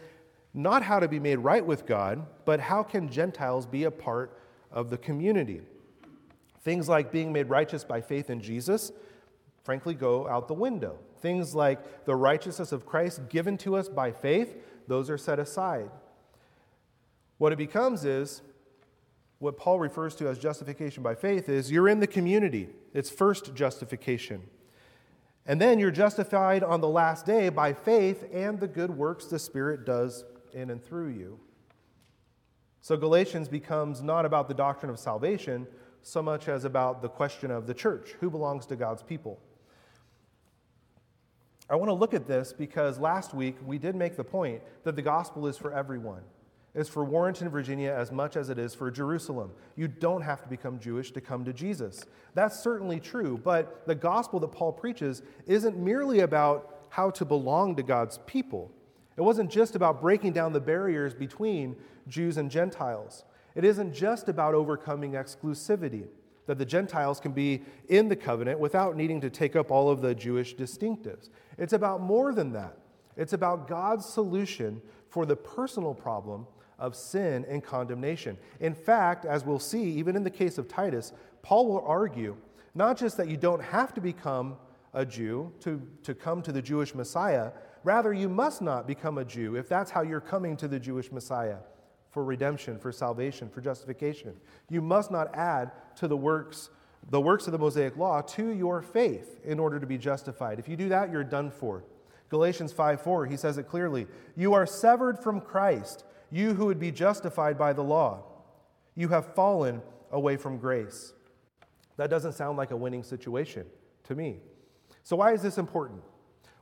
not 0.55 0.85
how 0.85 1.01
to 1.01 1.09
be 1.09 1.19
made 1.19 1.37
right 1.37 1.67
with 1.67 1.85
God, 1.85 2.25
but 2.45 2.61
how 2.61 2.85
can 2.85 3.11
Gentiles 3.11 3.67
be 3.67 3.85
a 3.85 3.91
part 3.91 4.39
of 4.71 4.89
the 4.89 4.97
community? 4.97 5.61
Things 6.63 6.89
like 6.89 7.11
being 7.11 7.33
made 7.33 7.51
righteous 7.51 7.83
by 7.83 8.01
faith 8.01 8.31
in 8.31 8.41
Jesus, 8.41 8.93
frankly, 9.65 9.95
go 9.95 10.29
out 10.29 10.47
the 10.47 10.55
window. 10.55 10.99
Things 11.21 11.55
like 11.55 12.05
the 12.05 12.15
righteousness 12.15 12.71
of 12.71 12.87
Christ 12.87 13.29
given 13.29 13.59
to 13.59 13.77
us 13.77 13.89
by 13.89 14.13
faith, 14.13 14.57
those 14.87 15.11
are 15.11 15.19
set 15.19 15.39
aside. 15.39 15.91
What 17.39 17.53
it 17.53 17.57
becomes 17.57 18.05
is 18.05 18.43
what 19.39 19.57
Paul 19.57 19.81
refers 19.81 20.15
to 20.17 20.29
as 20.29 20.39
justification 20.39 21.03
by 21.03 21.17
faith 21.17 21.49
is 21.49 21.71
you're 21.71 21.89
in 21.89 22.01
the 22.01 22.07
community. 22.07 22.69
It's 22.95 23.11
first 23.11 23.55
justification. 23.55 24.43
And 25.47 25.61
then 25.61 25.79
you're 25.79 25.91
justified 25.91 26.63
on 26.63 26.81
the 26.81 26.89
last 26.89 27.27
day 27.27 27.49
by 27.49 27.73
faith 27.73 28.25
and 28.33 28.61
the 28.61 28.69
good 28.69 28.91
works 28.91 29.27
the 29.27 29.39
Spirit 29.39 29.85
does 29.85 30.25
in 30.55 30.71
and 30.71 30.83
through 30.83 31.09
you. 31.09 31.39
So 32.81 32.97
Galatians 32.97 33.49
becomes 33.49 34.03
not 34.03 34.25
about 34.25 34.49
the 34.49 34.55
doctrine 34.55 34.91
of 34.91 34.99
salvation 34.99 35.67
so 36.03 36.23
much 36.23 36.49
as 36.49 36.65
about 36.65 37.01
the 37.01 37.09
question 37.09 37.51
of 37.51 37.67
the 37.67 37.75
church 37.75 38.15
who 38.21 38.31
belongs 38.31 38.67
to 38.67 38.77
God's 38.77 39.03
people. 39.03 39.41
I 41.69 41.77
want 41.77 41.89
to 41.89 41.95
look 41.95 42.13
at 42.13 42.27
this 42.27 42.53
because 42.53 42.99
last 42.99 43.33
week 43.33 43.57
we 43.65 43.79
did 43.79 43.97
make 43.97 44.17
the 44.17 44.25
point 44.25 44.61
that 44.85 44.97
the 44.97 45.03
gospel 45.03 45.47
is 45.47 45.57
for 45.57 45.73
everyone 45.73 46.23
is 46.75 46.89
for 46.89 47.05
Warrenton, 47.05 47.49
Virginia, 47.49 47.95
as 47.97 48.11
much 48.11 48.37
as 48.37 48.51
it 48.51 48.59
is 48.59 48.75
for 48.75 48.91
Jerusalem. 48.91 49.53
You 49.77 49.89
don't 49.89 50.23
have 50.23 50.43
to 50.43 50.49
become 50.49 50.81
Jewish 50.81 51.13
to 51.13 51.21
come 51.21 51.45
to 51.45 51.53
Jesus. 51.53 52.05
That's 52.35 52.59
certainly 52.59 52.99
true, 52.99 53.41
but 53.43 53.87
the 53.87 53.95
gospel 53.95 54.41
that 54.41 54.49
Paul 54.49 54.73
preaches 54.73 55.23
isn't 55.47 55.77
merely 55.77 56.21
about 56.21 56.87
how 56.89 57.11
to 57.11 57.25
belong 57.25 57.77
to 57.77 57.83
God's 57.83 58.19
people. 58.27 58.73
It 59.17 59.23
wasn't 59.23 59.51
just 59.51 59.77
about 59.77 60.01
breaking 60.01 60.33
down 60.33 60.53
the 60.53 60.61
barriers 60.61 61.15
between 61.15 61.77
Jews 62.09 62.37
and 62.37 62.51
Gentiles. 62.51 63.25
It 63.55 63.65
isn't 63.65 63.95
just 63.95 64.29
about 64.29 64.55
overcoming 64.55 65.13
exclusivity, 65.13 66.09
that 66.47 66.59
the 66.59 66.65
Gentiles 66.65 67.21
can 67.21 67.33
be 67.33 67.63
in 67.89 68.09
the 68.09 68.17
covenant 68.17 68.59
without 68.59 68.97
needing 68.97 69.21
to 69.21 69.31
take 69.31 69.55
up 69.57 69.71
all 69.71 69.89
of 69.89 70.03
the 70.03 70.15
Jewish 70.15 70.57
distinctives. 70.57 71.29
It's 71.57 71.73
about 71.73 72.01
more 72.01 72.35
than 72.35 72.53
that. 72.53 72.79
It's 73.17 73.33
about 73.33 73.69
God's 73.69 74.05
solution 74.05 74.83
for 75.09 75.25
the 75.25 75.37
personal 75.37 75.95
problem 75.95 76.47
of 76.79 76.97
sin 76.97 77.45
and 77.49 77.63
condemnation. 77.63 78.37
In 78.59 78.75
fact, 78.75 79.25
as 79.25 79.45
we'll 79.45 79.61
see, 79.61 79.85
even 79.85 80.17
in 80.17 80.25
the 80.25 80.31
case 80.31 80.59
of 80.59 80.67
Titus, 80.67 81.13
Paul 81.43 81.69
will 81.69 81.85
argue 81.87 82.37
not 82.75 82.99
just 82.99 83.17
that 83.19 83.29
you 83.29 83.37
don't 83.37 83.63
have 83.63 83.95
to 83.95 84.01
become 84.01 84.57
a 84.93 85.07
Jew 85.07 85.53
to, 85.61 85.81
to 86.03 86.15
come 86.15 86.43
to 86.43 86.53
the 86.53 86.63
Jewish 86.63 86.95
Messiah, 86.95 87.53
rather, 87.85 88.13
you 88.13 88.29
must 88.29 88.63
not 88.63 88.87
become 88.87 89.19
a 89.19 89.25
Jew 89.25 89.57
if 89.57 89.69
that's 89.69 89.91
how 89.91 90.03
you're 90.03 90.21
coming 90.21 90.57
to 90.57 90.69
the 90.69 90.81
Jewish 90.81 91.13
Messiah 91.13 91.59
for 92.11 92.25
redemption, 92.25 92.79
for 92.79 92.91
salvation, 92.93 93.49
for 93.49 93.61
justification. 93.61 94.35
You 94.71 94.81
must 94.81 95.11
not 95.11 95.35
add 95.35 95.73
to 95.97 96.09
the 96.09 96.17
works 96.17 96.71
the 97.11 97.21
works 97.21 97.47
of 97.47 97.53
the 97.53 97.59
Mosaic 97.59 97.99
law 97.99 98.23
to 98.23 98.49
your 98.49 98.81
faith 98.81 99.39
in 99.45 99.59
order 99.59 99.79
to 99.79 99.87
be 99.87 99.99
justified. 99.99 100.59
If 100.59 100.69
you 100.69 100.77
do 100.77 100.89
that, 100.89 101.13
you're 101.13 101.23
done 101.23 101.51
for. 101.51 101.85
Galatians 102.31 102.73
5 102.73 103.03
4, 103.03 103.27
he 103.27 103.37
says 103.37 103.59
it 103.59 103.65
clearly. 103.65 104.07
You 104.37 104.55
are 104.55 104.65
severed 104.65 105.19
from 105.19 105.43
Christ 105.43 106.05
you 106.35 106.55
who 106.55 106.67
would 106.67 106.81
be 106.81 106.91
justified 106.91 107.57
by 107.57 107.73
the 107.73 107.83
law, 107.83 108.25
you 108.97 109.09
have 109.09 109.35
fallen 109.35 109.81
away 110.11 110.37
from 110.37 110.59
grace. 110.59 111.13
That 111.97 112.11
doesn't 112.11 112.33
sound 112.33 112.59
like 112.59 112.73
a 112.73 112.77
winning 112.77 113.05
situation 113.05 113.67
to 114.05 114.17
me. 114.17 114.39
So, 115.05 115.15
why 115.15 115.33
is 115.33 115.43
this 115.43 115.59
important? 115.59 116.03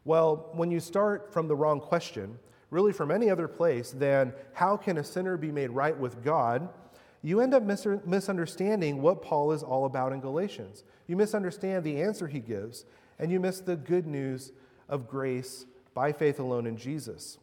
Well, 0.05 0.51
when 0.53 0.71
you 0.71 0.81
start 0.81 1.33
from 1.33 1.49
the 1.49 1.57
wrong 1.57 1.81
question, 1.81 2.39
really 2.71 2.93
from 2.93 3.11
any 3.11 3.31
other 3.31 3.49
place 3.49 3.91
than 3.91 4.33
how 4.53 4.77
can 4.77 4.99
a 4.99 5.05
sinner 5.05 5.37
be 5.37 5.53
made 5.53 5.71
right 5.71 5.97
with 5.97 6.25
God, 6.25 6.69
you 7.23 7.41
end 7.41 7.55
up 7.55 7.63
mis- 7.63 7.87
misunderstanding 8.05 9.01
what 9.01 9.23
Paul 9.23 9.53
is 9.53 9.63
all 9.63 9.85
about 9.85 10.13
in 10.13 10.21
Galatians. 10.21 10.83
You 11.07 11.17
misunderstand 11.17 11.85
the 11.85 12.03
answer 12.03 12.27
he 12.27 12.41
gives, 12.41 12.85
and 13.19 13.31
you 13.31 13.39
miss 13.39 13.61
the 13.61 13.77
good 13.77 14.07
news 14.07 14.53
of 14.89 15.09
grace 15.09 15.67
by 15.95 16.13
faith 16.13 16.41
alone 16.41 16.67
in 16.67 16.77
Jesus 16.77 17.39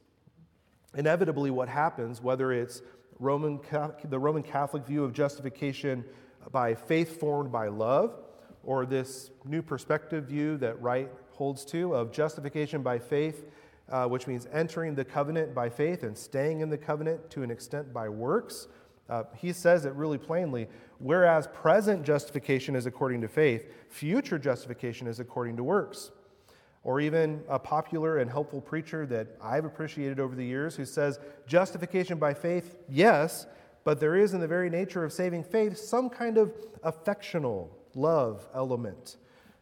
inevitably 0.96 1.51
what 1.51 1.70
happens, 1.70 2.22
whether 2.22 2.51
it's 2.51 2.82
Roman, 3.20 3.60
the 4.06 4.20
Roman 4.20 4.44
Catholic 4.44 4.86
view 4.86 5.04
of 5.04 5.13
justification 5.13 6.06
by 6.51 6.74
faith 6.74 7.20
formed 7.20 7.51
by 7.51 7.68
love, 7.68 8.16
or 8.63 8.86
this 8.86 9.32
new 9.46 9.62
perspective 9.62 10.25
view 10.25 10.58
that 10.58 10.82
Wright 10.82 11.10
holds 11.39 11.65
to 11.65 11.96
of 11.96 12.12
justification 12.12 12.84
by 12.84 13.00
faith, 13.00 13.46
uh, 13.89 14.05
which 14.05 14.27
means 14.27 14.48
entering 14.51 14.93
the 14.93 15.03
covenant 15.03 15.55
by 15.55 15.69
faith 15.69 16.03
and 16.03 16.15
staying 16.15 16.60
in 16.60 16.69
the 16.69 16.77
covenant 16.77 17.31
to 17.31 17.41
an 17.41 17.50
extent 17.50 17.91
by 17.91 18.08
works. 18.08 18.67
Uh, 19.10 19.24
he 19.36 19.51
says 19.51 19.86
it 19.86 19.93
really 19.93 20.19
plainly 20.19 20.67
whereas 21.00 21.48
present 21.48 22.03
justification 22.03 22.75
is 22.75 22.86
according 22.86 23.22
to 23.22 23.27
faith, 23.27 23.72
future 23.88 24.38
justification 24.38 25.08
is 25.08 25.19
according 25.19 25.55
to 25.55 25.63
works 25.63 26.12
or 26.84 27.00
even 27.00 27.41
a 27.50 27.60
popular 27.60 28.19
and 28.19 28.29
helpful 28.29 28.62
preacher 28.62 29.05
that 29.05 29.27
I've 29.41 29.65
appreciated 29.65 30.19
over 30.19 30.36
the 30.36 30.46
years 30.46 30.75
who 30.75 30.86
says 30.86 31.19
justification 31.48 32.17
by 32.17 32.34
faith, 32.34 32.77
yes, 32.88 33.48
but 33.84 34.00
there 34.00 34.15
is 34.15 34.34
in 34.34 34.41
the 34.41 34.48
very 34.48 34.69
nature 34.69 35.03
of 35.03 35.12
saving 35.12 35.43
faith 35.43 35.77
some 35.77 36.10
kind 36.10 36.38
of 36.38 36.53
affectional 36.84 37.69
love 37.96 38.48
element. 38.53 39.17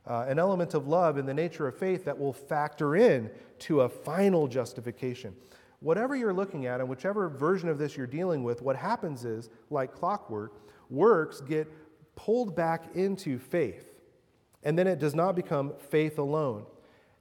Uh, 0.07 0.25
an 0.29 0.39
element 0.39 0.73
of 0.73 0.87
love 0.87 1.17
in 1.17 1.25
the 1.25 1.33
nature 1.33 1.67
of 1.67 1.77
faith 1.77 2.05
that 2.05 2.17
will 2.17 2.31
factor 2.31 2.95
in 2.95 3.29
to 3.59 3.81
a 3.81 3.89
final 3.89 4.47
justification. 4.47 5.35
Whatever 5.81 6.15
you're 6.15 6.33
looking 6.33 6.65
at, 6.65 6.79
and 6.79 6.87
whichever 6.89 7.27
version 7.27 7.67
of 7.67 7.77
this 7.77 7.97
you're 7.97 8.07
dealing 8.07 8.43
with, 8.43 8.61
what 8.61 8.77
happens 8.77 9.25
is, 9.25 9.49
like 9.69 9.93
clockwork, 9.93 10.53
works 10.89 11.41
get 11.41 11.67
pulled 12.15 12.55
back 12.55 12.95
into 12.95 13.37
faith. 13.37 13.93
And 14.63 14.79
then 14.79 14.87
it 14.87 14.97
does 14.97 15.13
not 15.13 15.35
become 15.35 15.73
faith 15.89 16.17
alone. 16.17 16.65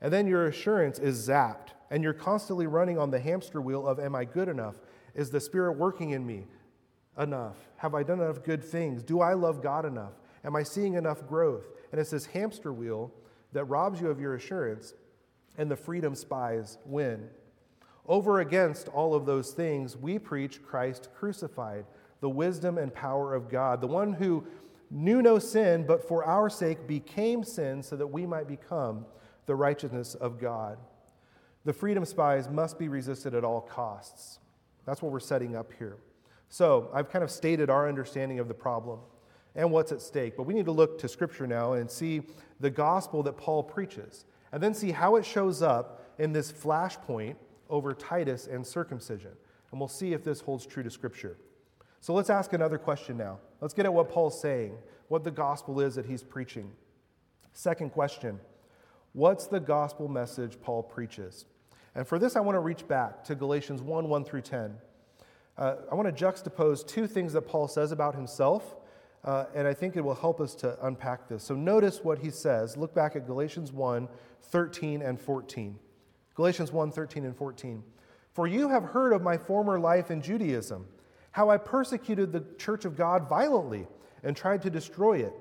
And 0.01 0.13
then 0.13 0.27
your 0.27 0.47
assurance 0.47 0.99
is 0.99 1.29
zapped, 1.29 1.71
and 1.91 2.03
you're 2.03 2.13
constantly 2.13 2.67
running 2.67 2.99
on 2.99 3.11
the 3.11 3.21
hamster 3.21 3.61
wheel 3.61 3.87
of, 3.87 3.99
Am 3.99 4.15
I 4.15 4.25
good 4.25 4.49
enough? 4.49 4.77
Is 5.15 5.31
the 5.31 5.41
Spirit 5.41 5.73
working 5.73 6.11
in 6.11 6.27
me 6.27 6.47
enough? 7.19 7.57
Have 7.79 7.95
I 7.95 8.03
done 8.03 8.21
enough 8.21 8.43
good 8.43 8.63
things? 8.63 9.03
Do 9.03 9.21
I 9.21 9.35
love 9.35 9.63
God 9.63 9.85
enough? 9.85 10.13
Am 10.45 10.55
I 10.55 10.63
seeing 10.63 10.95
enough 10.95 11.27
growth? 11.27 11.67
And 11.97 12.03
it's 12.03 12.11
this 12.11 12.27
hamster 12.27 12.75
wheel 12.75 13.11
that 13.55 13.65
robs 13.65 14.03
you 14.03 14.11
of 14.11 14.21
your 14.21 14.35
assurance, 14.35 14.93
and 15.57 15.71
the 15.71 15.77
freedom 15.77 16.15
spies 16.15 16.77
win. 16.85 17.31
Over 18.07 18.41
against 18.41 18.89
all 18.89 19.15
of 19.15 19.25
those 19.25 19.53
things, 19.53 19.97
we 19.97 20.19
preach 20.19 20.63
Christ 20.63 21.09
crucified, 21.19 21.87
the 22.21 22.29
wisdom 22.29 22.77
and 22.77 22.93
power 22.93 23.35
of 23.35 23.49
God, 23.49 23.81
the 23.81 23.87
one 23.87 24.13
who 24.13 24.47
knew 24.91 25.23
no 25.23 25.39
sin, 25.39 25.87
but 25.87 26.07
for 26.07 26.23
our 26.23 26.51
sake 26.51 26.87
became 26.87 27.43
sin 27.43 27.83
so 27.83 27.97
that 27.97 28.09
we 28.09 28.27
might 28.27 28.47
become 28.47 29.07
the 29.47 29.55
righteousness 29.55 30.15
of 30.17 30.39
God. 30.39 30.77
The 31.65 31.73
freedom 31.73 32.05
spies 32.05 32.51
must 32.51 32.79
be 32.79 32.89
resisted 32.89 33.35
at 33.35 33.43
all 33.43 33.63
costs. 33.63 34.39
That's 34.85 35.01
what 35.01 35.13
we're 35.13 35.21
setting 35.21 35.57
up 35.57 35.73
here. 35.79 35.97
So, 36.51 36.91
I've 36.93 37.09
kind 37.09 37.25
of 37.25 37.31
stated 37.31 37.71
our 37.71 37.89
understanding 37.89 38.39
of 38.39 38.49
the 38.49 38.55
problem 38.55 38.99
and 39.57 39.71
what's 39.71 39.91
at 39.91 40.01
stake, 40.01 40.37
but 40.37 40.45
we 40.45 40.55
need 40.55 40.67
to 40.67 40.73
look 40.73 40.99
to 40.99 41.09
Scripture 41.09 41.47
now 41.47 41.73
and 41.73 41.91
see 41.91 42.23
the 42.61 42.71
gospel 42.71 43.23
that 43.25 43.37
Paul 43.37 43.63
preaches, 43.63 44.27
and 44.53 44.63
then 44.63 44.75
see 44.75 44.93
how 44.93 45.17
it 45.17 45.25
shows 45.25 45.63
up 45.63 46.05
in 46.19 46.33
this 46.33 46.53
flashpoint 46.53 47.37
over 47.69 47.95
Titus 47.95 48.47
and 48.47 48.65
circumcision. 48.65 49.33
And 49.71 49.81
we'll 49.81 49.89
see 49.89 50.13
if 50.13 50.23
this 50.23 50.41
holds 50.41 50.67
true 50.67 50.83
to 50.83 50.91
Scripture. 50.91 51.37
So 52.01 52.15
let's 52.15 52.31
ask 52.31 52.53
another 52.53 52.79
question 52.79 53.17
now. 53.17 53.39
Let's 53.61 53.75
get 53.75 53.87
at 53.87 53.93
what 53.93 54.11
Paul's 54.11 54.41
saying, 54.41 54.77
what 55.09 55.25
the 55.25 55.31
gospel 55.31 55.81
is 55.81 55.97
that 55.97 56.07
he's 56.07 56.23
preaching. 56.23 56.71
Second 57.53 57.91
question 57.91 58.39
What's 59.13 59.47
the 59.47 59.61
gospel 59.61 60.09
message 60.09 60.61
Paul 60.61 60.83
preaches? 60.83 61.47
And 61.95 62.07
for 62.07 62.19
this, 62.19 62.37
I 62.37 62.41
want 62.41 62.57
to 62.57 62.61
reach 62.61 62.87
back 62.87 63.25
to 63.25 63.35
Galatians 63.35 63.81
1 63.81 64.09
1 64.09 64.25
through 64.25 64.43
10. 64.43 64.75
Uh, 65.57 65.77
I 65.91 65.95
want 65.95 66.15
to 66.15 66.25
juxtapose 66.25 66.87
two 66.87 67.07
things 67.07 67.33
that 67.33 67.43
Paul 67.43 67.67
says 67.67 67.93
about 67.93 68.15
himself, 68.15 68.77
uh, 69.27 69.47
and 69.55 69.67
I 69.67 69.75
think 69.75 69.97
it 69.97 70.01
will 70.03 70.15
help 70.15 70.41
us 70.41 70.55
to 70.57 70.79
unpack 70.87 71.29
this. 71.29 71.43
So 71.43 71.55
notice 71.55 72.05
what 72.05 72.21
he 72.21 72.31
says. 72.31 72.77
Look 72.77 72.95
back 72.95 73.17
at 73.17 73.27
Galatians 73.27 73.73
1 73.73 74.09
13 74.43 75.03
and 75.03 75.21
14. 75.21 75.77
Galatians 76.35 76.73
1 76.73 76.93
13 76.93 77.25
and 77.25 77.37
14. 77.37 77.83
For 78.33 78.47
you 78.47 78.69
have 78.69 78.85
heard 78.85 79.13
of 79.13 79.23
my 79.23 79.37
former 79.37 79.79
life 79.79 80.11
in 80.11 80.23
Judaism, 80.23 80.87
how 81.33 81.51
I 81.51 81.57
persecuted 81.57 82.33
the 82.33 82.45
church 82.57 82.85
of 82.85 82.97
God 82.97 83.29
violently 83.29 83.87
and 84.23 84.37
tried 84.37 84.63
to 84.63 84.71
destroy 84.71 85.19
it. 85.19 85.33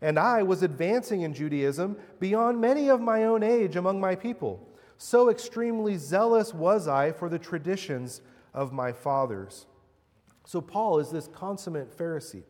And 0.00 0.18
I 0.18 0.42
was 0.42 0.62
advancing 0.62 1.22
in 1.22 1.34
Judaism 1.34 1.96
beyond 2.20 2.60
many 2.60 2.88
of 2.88 3.00
my 3.00 3.24
own 3.24 3.42
age 3.42 3.76
among 3.76 4.00
my 4.00 4.14
people. 4.14 4.68
So 4.96 5.28
extremely 5.28 5.96
zealous 5.96 6.54
was 6.54 6.86
I 6.86 7.12
for 7.12 7.28
the 7.28 7.38
traditions 7.38 8.20
of 8.52 8.72
my 8.72 8.92
fathers. 8.92 9.66
So, 10.46 10.60
Paul 10.60 10.98
is 10.98 11.10
this 11.10 11.26
consummate 11.26 11.96
Pharisee. 11.96 12.42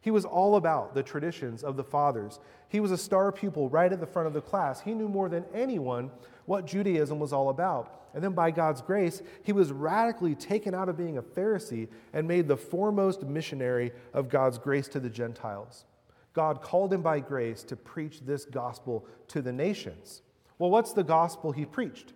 He 0.00 0.10
was 0.10 0.24
all 0.24 0.56
about 0.56 0.94
the 0.94 1.02
traditions 1.02 1.62
of 1.62 1.76
the 1.76 1.84
fathers. 1.84 2.38
He 2.68 2.80
was 2.80 2.90
a 2.90 2.98
star 2.98 3.30
pupil 3.32 3.68
right 3.68 3.92
at 3.92 4.00
the 4.00 4.06
front 4.06 4.28
of 4.28 4.34
the 4.34 4.40
class. 4.40 4.80
He 4.80 4.94
knew 4.94 5.08
more 5.08 5.28
than 5.28 5.44
anyone 5.52 6.10
what 6.46 6.66
Judaism 6.66 7.18
was 7.18 7.32
all 7.32 7.50
about. 7.50 7.96
And 8.12 8.24
then, 8.24 8.32
by 8.32 8.50
God's 8.50 8.82
grace, 8.82 9.22
he 9.42 9.52
was 9.52 9.70
radically 9.70 10.34
taken 10.34 10.74
out 10.74 10.88
of 10.88 10.96
being 10.96 11.18
a 11.18 11.22
Pharisee 11.22 11.88
and 12.12 12.26
made 12.26 12.48
the 12.48 12.56
foremost 12.56 13.22
missionary 13.22 13.92
of 14.12 14.28
God's 14.28 14.58
grace 14.58 14.88
to 14.88 15.00
the 15.00 15.10
Gentiles. 15.10 15.84
God 16.32 16.62
called 16.62 16.92
him 16.92 17.02
by 17.02 17.20
grace 17.20 17.62
to 17.64 17.76
preach 17.76 18.20
this 18.20 18.44
gospel 18.44 19.06
to 19.28 19.42
the 19.42 19.52
nations. 19.52 20.22
Well, 20.58 20.70
what's 20.70 20.92
the 20.92 21.04
gospel 21.04 21.52
he 21.52 21.64
preached? 21.64 22.14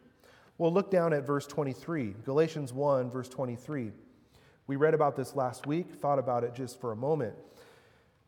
Well, 0.58 0.72
look 0.72 0.90
down 0.90 1.12
at 1.12 1.26
verse 1.26 1.46
23, 1.46 2.14
Galatians 2.24 2.72
1, 2.72 3.10
verse 3.10 3.28
23. 3.28 3.92
We 4.66 4.76
read 4.76 4.94
about 4.94 5.16
this 5.16 5.34
last 5.34 5.66
week, 5.66 5.94
thought 5.94 6.18
about 6.18 6.44
it 6.44 6.54
just 6.54 6.80
for 6.80 6.92
a 6.92 6.96
moment. 6.96 7.34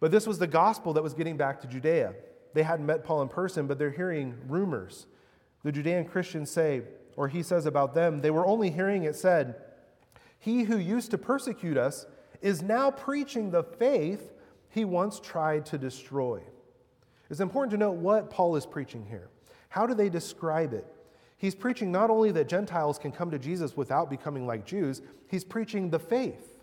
But 0.00 0.10
this 0.10 0.26
was 0.26 0.38
the 0.38 0.46
gospel 0.46 0.92
that 0.94 1.02
was 1.02 1.14
getting 1.14 1.36
back 1.36 1.60
to 1.60 1.66
Judea. 1.66 2.14
They 2.54 2.62
hadn't 2.62 2.86
met 2.86 3.04
Paul 3.04 3.22
in 3.22 3.28
person, 3.28 3.66
but 3.66 3.78
they're 3.78 3.90
hearing 3.90 4.34
rumors. 4.48 5.06
The 5.62 5.72
Judean 5.72 6.04
Christians 6.04 6.50
say, 6.50 6.82
or 7.16 7.28
he 7.28 7.42
says 7.42 7.66
about 7.66 7.94
them, 7.94 8.20
they 8.20 8.30
were 8.30 8.46
only 8.46 8.70
hearing 8.70 9.04
it 9.04 9.16
said, 9.16 9.56
He 10.38 10.64
who 10.64 10.78
used 10.78 11.10
to 11.10 11.18
persecute 11.18 11.76
us 11.76 12.06
is 12.42 12.62
now 12.62 12.90
preaching 12.90 13.50
the 13.50 13.62
faith 13.62 14.32
he 14.68 14.84
once 14.84 15.18
tried 15.20 15.66
to 15.66 15.78
destroy. 15.78 16.40
It's 17.30 17.40
important 17.40 17.70
to 17.72 17.78
note 17.78 17.96
what 17.96 18.30
Paul 18.30 18.56
is 18.56 18.66
preaching 18.66 19.04
here. 19.06 19.28
How 19.68 19.86
do 19.86 19.94
they 19.94 20.08
describe 20.08 20.72
it? 20.72 20.86
He's 21.38 21.54
preaching 21.54 21.92
not 21.92 22.10
only 22.10 22.30
that 22.32 22.48
Gentiles 22.48 22.98
can 22.98 23.12
come 23.12 23.30
to 23.30 23.38
Jesus 23.38 23.76
without 23.76 24.08
becoming 24.08 24.46
like 24.46 24.64
Jews, 24.64 25.02
he's 25.28 25.44
preaching 25.44 25.90
the 25.90 25.98
faith. 25.98 26.55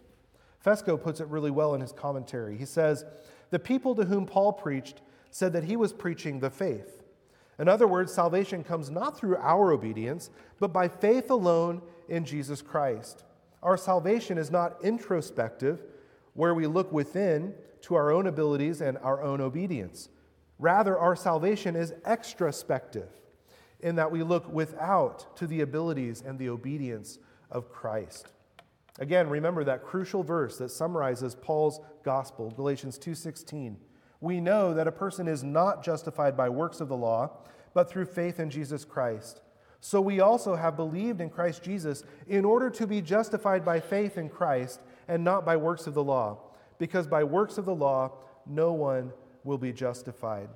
Fesko 0.63 1.01
puts 1.01 1.19
it 1.19 1.27
really 1.27 1.51
well 1.51 1.75
in 1.75 1.81
his 1.81 1.91
commentary. 1.91 2.57
He 2.57 2.65
says, 2.65 3.05
The 3.49 3.59
people 3.59 3.95
to 3.95 4.05
whom 4.05 4.25
Paul 4.25 4.53
preached 4.53 5.01
said 5.31 5.53
that 5.53 5.65
he 5.65 5.75
was 5.75 5.91
preaching 5.91 6.39
the 6.39 6.49
faith. 6.49 7.03
In 7.59 7.67
other 7.67 7.87
words, 7.87 8.13
salvation 8.13 8.63
comes 8.63 8.89
not 8.89 9.17
through 9.17 9.37
our 9.37 9.71
obedience, 9.71 10.29
but 10.59 10.73
by 10.73 10.87
faith 10.87 11.29
alone 11.29 11.81
in 12.07 12.25
Jesus 12.25 12.61
Christ. 12.61 13.23
Our 13.61 13.77
salvation 13.77 14.37
is 14.37 14.51
not 14.51 14.77
introspective, 14.83 15.83
where 16.33 16.53
we 16.53 16.67
look 16.67 16.91
within 16.91 17.53
to 17.81 17.95
our 17.95 18.11
own 18.11 18.27
abilities 18.27 18.81
and 18.81 18.97
our 18.99 19.21
own 19.21 19.39
obedience. 19.39 20.09
Rather, 20.57 20.97
our 20.97 21.15
salvation 21.15 21.75
is 21.75 21.91
extrospective 22.05 23.09
in 23.81 23.95
that 23.95 24.11
we 24.11 24.23
look 24.23 24.51
without 24.51 25.35
to 25.35 25.45
the 25.45 25.61
abilities 25.61 26.23
and 26.25 26.39
the 26.39 26.49
obedience 26.49 27.19
of 27.51 27.69
Christ. 27.69 28.29
Again, 28.99 29.29
remember 29.29 29.63
that 29.63 29.83
crucial 29.83 30.23
verse 30.23 30.57
that 30.57 30.69
summarizes 30.69 31.35
Paul's 31.35 31.79
gospel, 32.03 32.51
Galatians 32.51 32.97
2:16. 32.97 33.77
We 34.21 34.39
know 34.39 34.73
that 34.73 34.87
a 34.87 34.91
person 34.91 35.27
is 35.27 35.43
not 35.43 35.83
justified 35.83 36.37
by 36.37 36.49
works 36.49 36.79
of 36.79 36.87
the 36.87 36.97
law, 36.97 37.37
but 37.73 37.89
through 37.89 38.05
faith 38.05 38.39
in 38.39 38.49
Jesus 38.49 38.85
Christ. 38.85 39.41
So 39.81 39.99
we 39.99 40.21
also 40.21 40.55
have 40.55 40.77
believed 40.77 41.19
in 41.19 41.29
Christ 41.29 41.63
Jesus 41.63 42.03
in 42.27 42.45
order 42.45 42.69
to 42.69 42.87
be 42.87 43.01
justified 43.01 43.65
by 43.65 43.79
faith 43.79 44.17
in 44.17 44.29
Christ 44.29 44.79
and 45.07 45.23
not 45.23 45.45
by 45.45 45.57
works 45.57 45.87
of 45.87 45.93
the 45.93 46.03
law 46.03 46.37
because 46.77 47.07
by 47.07 47.23
works 47.23 47.57
of 47.57 47.65
the 47.65 47.75
law, 47.75 48.11
no 48.45 48.73
one 48.73 49.13
will 49.43 49.57
be 49.57 49.71
justified. 49.71 50.49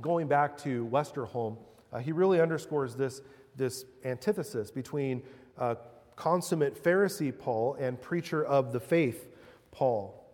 Going 0.00 0.28
back 0.28 0.56
to 0.58 0.86
Westerholm, 0.86 1.58
uh, 1.92 1.98
he 1.98 2.12
really 2.12 2.40
underscores 2.40 2.94
this, 2.94 3.20
this 3.56 3.84
antithesis 4.04 4.70
between 4.70 5.22
uh, 5.58 5.74
consummate 6.18 6.82
Pharisee 6.82 7.36
Paul 7.36 7.76
and 7.78 8.00
preacher 8.00 8.44
of 8.44 8.72
the 8.72 8.80
faith 8.80 9.28
Paul. 9.70 10.26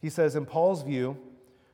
He 0.00 0.08
says, 0.08 0.36
in 0.36 0.46
Paul's 0.46 0.82
view, 0.82 1.18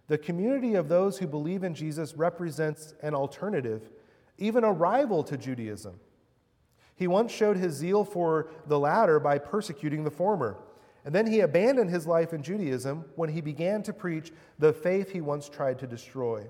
the 0.09 0.19
community 0.19 0.75
of 0.75 0.89
those 0.89 1.17
who 1.17 1.29
believe 1.29 1.63
in 1.63 1.73
Jesus 1.73 2.15
represents 2.17 2.95
an 3.01 3.15
alternative, 3.15 3.91
even 4.39 4.65
a 4.65 4.73
rival 4.73 5.23
to 5.25 5.37
Judaism. 5.37 6.01
He 6.97 7.07
once 7.07 7.31
showed 7.31 7.57
his 7.57 7.75
zeal 7.75 8.05
for 8.05 8.49
the 8.67 8.79
latter 8.79 9.21
by 9.21 9.39
persecuting 9.39 10.03
the 10.03 10.11
former. 10.11 10.57
And 11.05 11.15
then 11.15 11.29
he 11.29 11.41
abandoned 11.41 11.91
his 11.91 12.09
life 12.09 12.33
in 12.33 12.43
Judaism 12.43 13.05
when 13.15 13.31
he 13.31 13.41
began 13.41 13.85
to 13.85 13.93
preach 13.93 14.33
the 14.59 14.73
faith 14.73 15.13
he 15.13 15.21
once 15.21 15.49
tried 15.49 15.79
to 15.79 15.87
destroy. 15.87 16.45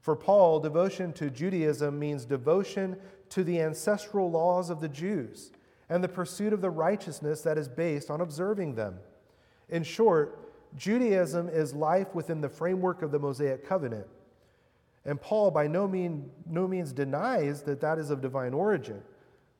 For 0.00 0.16
Paul, 0.16 0.58
devotion 0.58 1.12
to 1.14 1.30
Judaism 1.30 1.96
means 1.96 2.24
devotion 2.24 2.96
to 3.30 3.44
the 3.44 3.60
ancestral 3.60 4.30
laws 4.30 4.68
of 4.68 4.80
the 4.80 4.88
Jews 4.88 5.52
and 5.90 6.02
the 6.02 6.08
pursuit 6.08 6.54
of 6.54 6.62
the 6.62 6.70
righteousness 6.70 7.42
that 7.42 7.58
is 7.58 7.68
based 7.68 8.10
on 8.10 8.22
observing 8.22 8.76
them. 8.76 8.96
In 9.68 9.82
short, 9.82 10.50
Judaism 10.76 11.50
is 11.50 11.74
life 11.74 12.14
within 12.14 12.40
the 12.40 12.48
framework 12.48 13.02
of 13.02 13.10
the 13.10 13.18
Mosaic 13.18 13.68
covenant. 13.68 14.06
And 15.04 15.20
Paul, 15.20 15.50
by 15.50 15.66
no, 15.66 15.86
mean, 15.86 16.30
no 16.46 16.66
means, 16.66 16.92
denies 16.92 17.62
that 17.62 17.80
that 17.82 17.98
is 17.98 18.10
of 18.10 18.22
divine 18.22 18.54
origin 18.54 19.02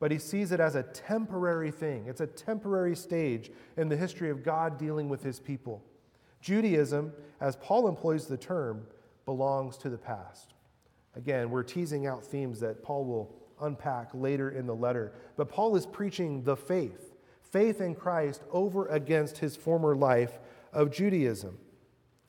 but 0.01 0.11
he 0.11 0.19
sees 0.19 0.51
it 0.51 0.59
as 0.59 0.75
a 0.75 0.83
temporary 0.83 1.71
thing. 1.71 2.07
It's 2.09 2.23
a 2.23 2.27
temporary 2.27 2.97
stage 2.97 3.53
in 3.77 3.89
the 3.89 3.97
history 3.97 4.31
of 4.31 4.43
God 4.43 4.79
dealing 4.79 5.09
with 5.09 5.23
his 5.23 5.39
people. 5.39 5.85
Judaism, 6.41 7.13
as 7.41 7.57
Paul 7.57 7.87
employs 7.87 8.27
the 8.27 8.39
term, 8.39 8.87
belongs 9.27 9.77
to 9.77 9.91
the 9.91 9.99
past. 9.99 10.55
Again, 11.15 11.51
we're 11.51 11.63
teasing 11.63 12.07
out 12.07 12.25
themes 12.25 12.61
that 12.61 12.83
Paul 12.83 13.05
will 13.05 13.37
unpack 13.61 14.09
later 14.15 14.51
in 14.51 14.67
the 14.67 14.75
letter. 14.75 15.13
But 15.37 15.49
Paul 15.49 15.77
is 15.77 15.87
preaching 15.87 16.43
the 16.43 16.57
faith, 16.57 17.15
faith 17.43 17.81
in 17.81 17.95
Christ 17.95 18.43
over 18.53 18.87
against 18.87 19.39
his 19.39 19.57
former 19.57 19.95
life 19.95 20.39
of 20.73 20.91
Judaism, 20.91 21.59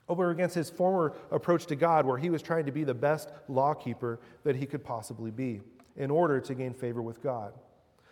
over 0.08 0.30
against 0.30 0.54
his 0.54 0.70
former 0.70 1.14
approach 1.30 1.66
to 1.66 1.76
God, 1.76 2.06
where 2.06 2.18
he 2.18 2.30
was 2.30 2.42
trying 2.42 2.66
to 2.66 2.72
be 2.72 2.84
the 2.84 2.94
best 2.94 3.30
lawkeeper 3.48 4.20
that 4.44 4.56
he 4.56 4.66
could 4.66 4.84
possibly 4.84 5.30
be 5.30 5.60
in 5.96 6.10
order 6.10 6.40
to 6.40 6.54
gain 6.54 6.72
favor 6.72 7.02
with 7.02 7.22
God. 7.22 7.52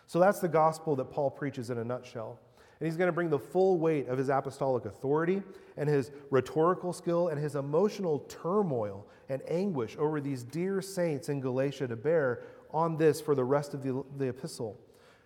So 0.07 0.19
that's 0.19 0.39
the 0.39 0.47
gospel 0.47 0.95
that 0.97 1.05
Paul 1.05 1.29
preaches 1.31 1.69
in 1.69 1.77
a 1.77 1.83
nutshell. 1.83 2.39
And 2.79 2.87
he's 2.87 2.97
going 2.97 3.07
to 3.09 3.13
bring 3.13 3.29
the 3.29 3.39
full 3.39 3.77
weight 3.77 4.07
of 4.07 4.17
his 4.17 4.29
apostolic 4.29 4.85
authority 4.85 5.43
and 5.77 5.87
his 5.87 6.11
rhetorical 6.31 6.93
skill 6.93 7.27
and 7.27 7.39
his 7.39 7.55
emotional 7.55 8.19
turmoil 8.27 9.05
and 9.29 9.41
anguish 9.47 9.95
over 9.99 10.19
these 10.19 10.43
dear 10.43 10.81
saints 10.81 11.29
in 11.29 11.39
Galatia 11.39 11.87
to 11.87 11.95
bear 11.95 12.41
on 12.73 12.97
this 12.97 13.21
for 13.21 13.35
the 13.35 13.43
rest 13.43 13.73
of 13.73 13.83
the, 13.83 14.03
the 14.17 14.29
epistle. 14.29 14.79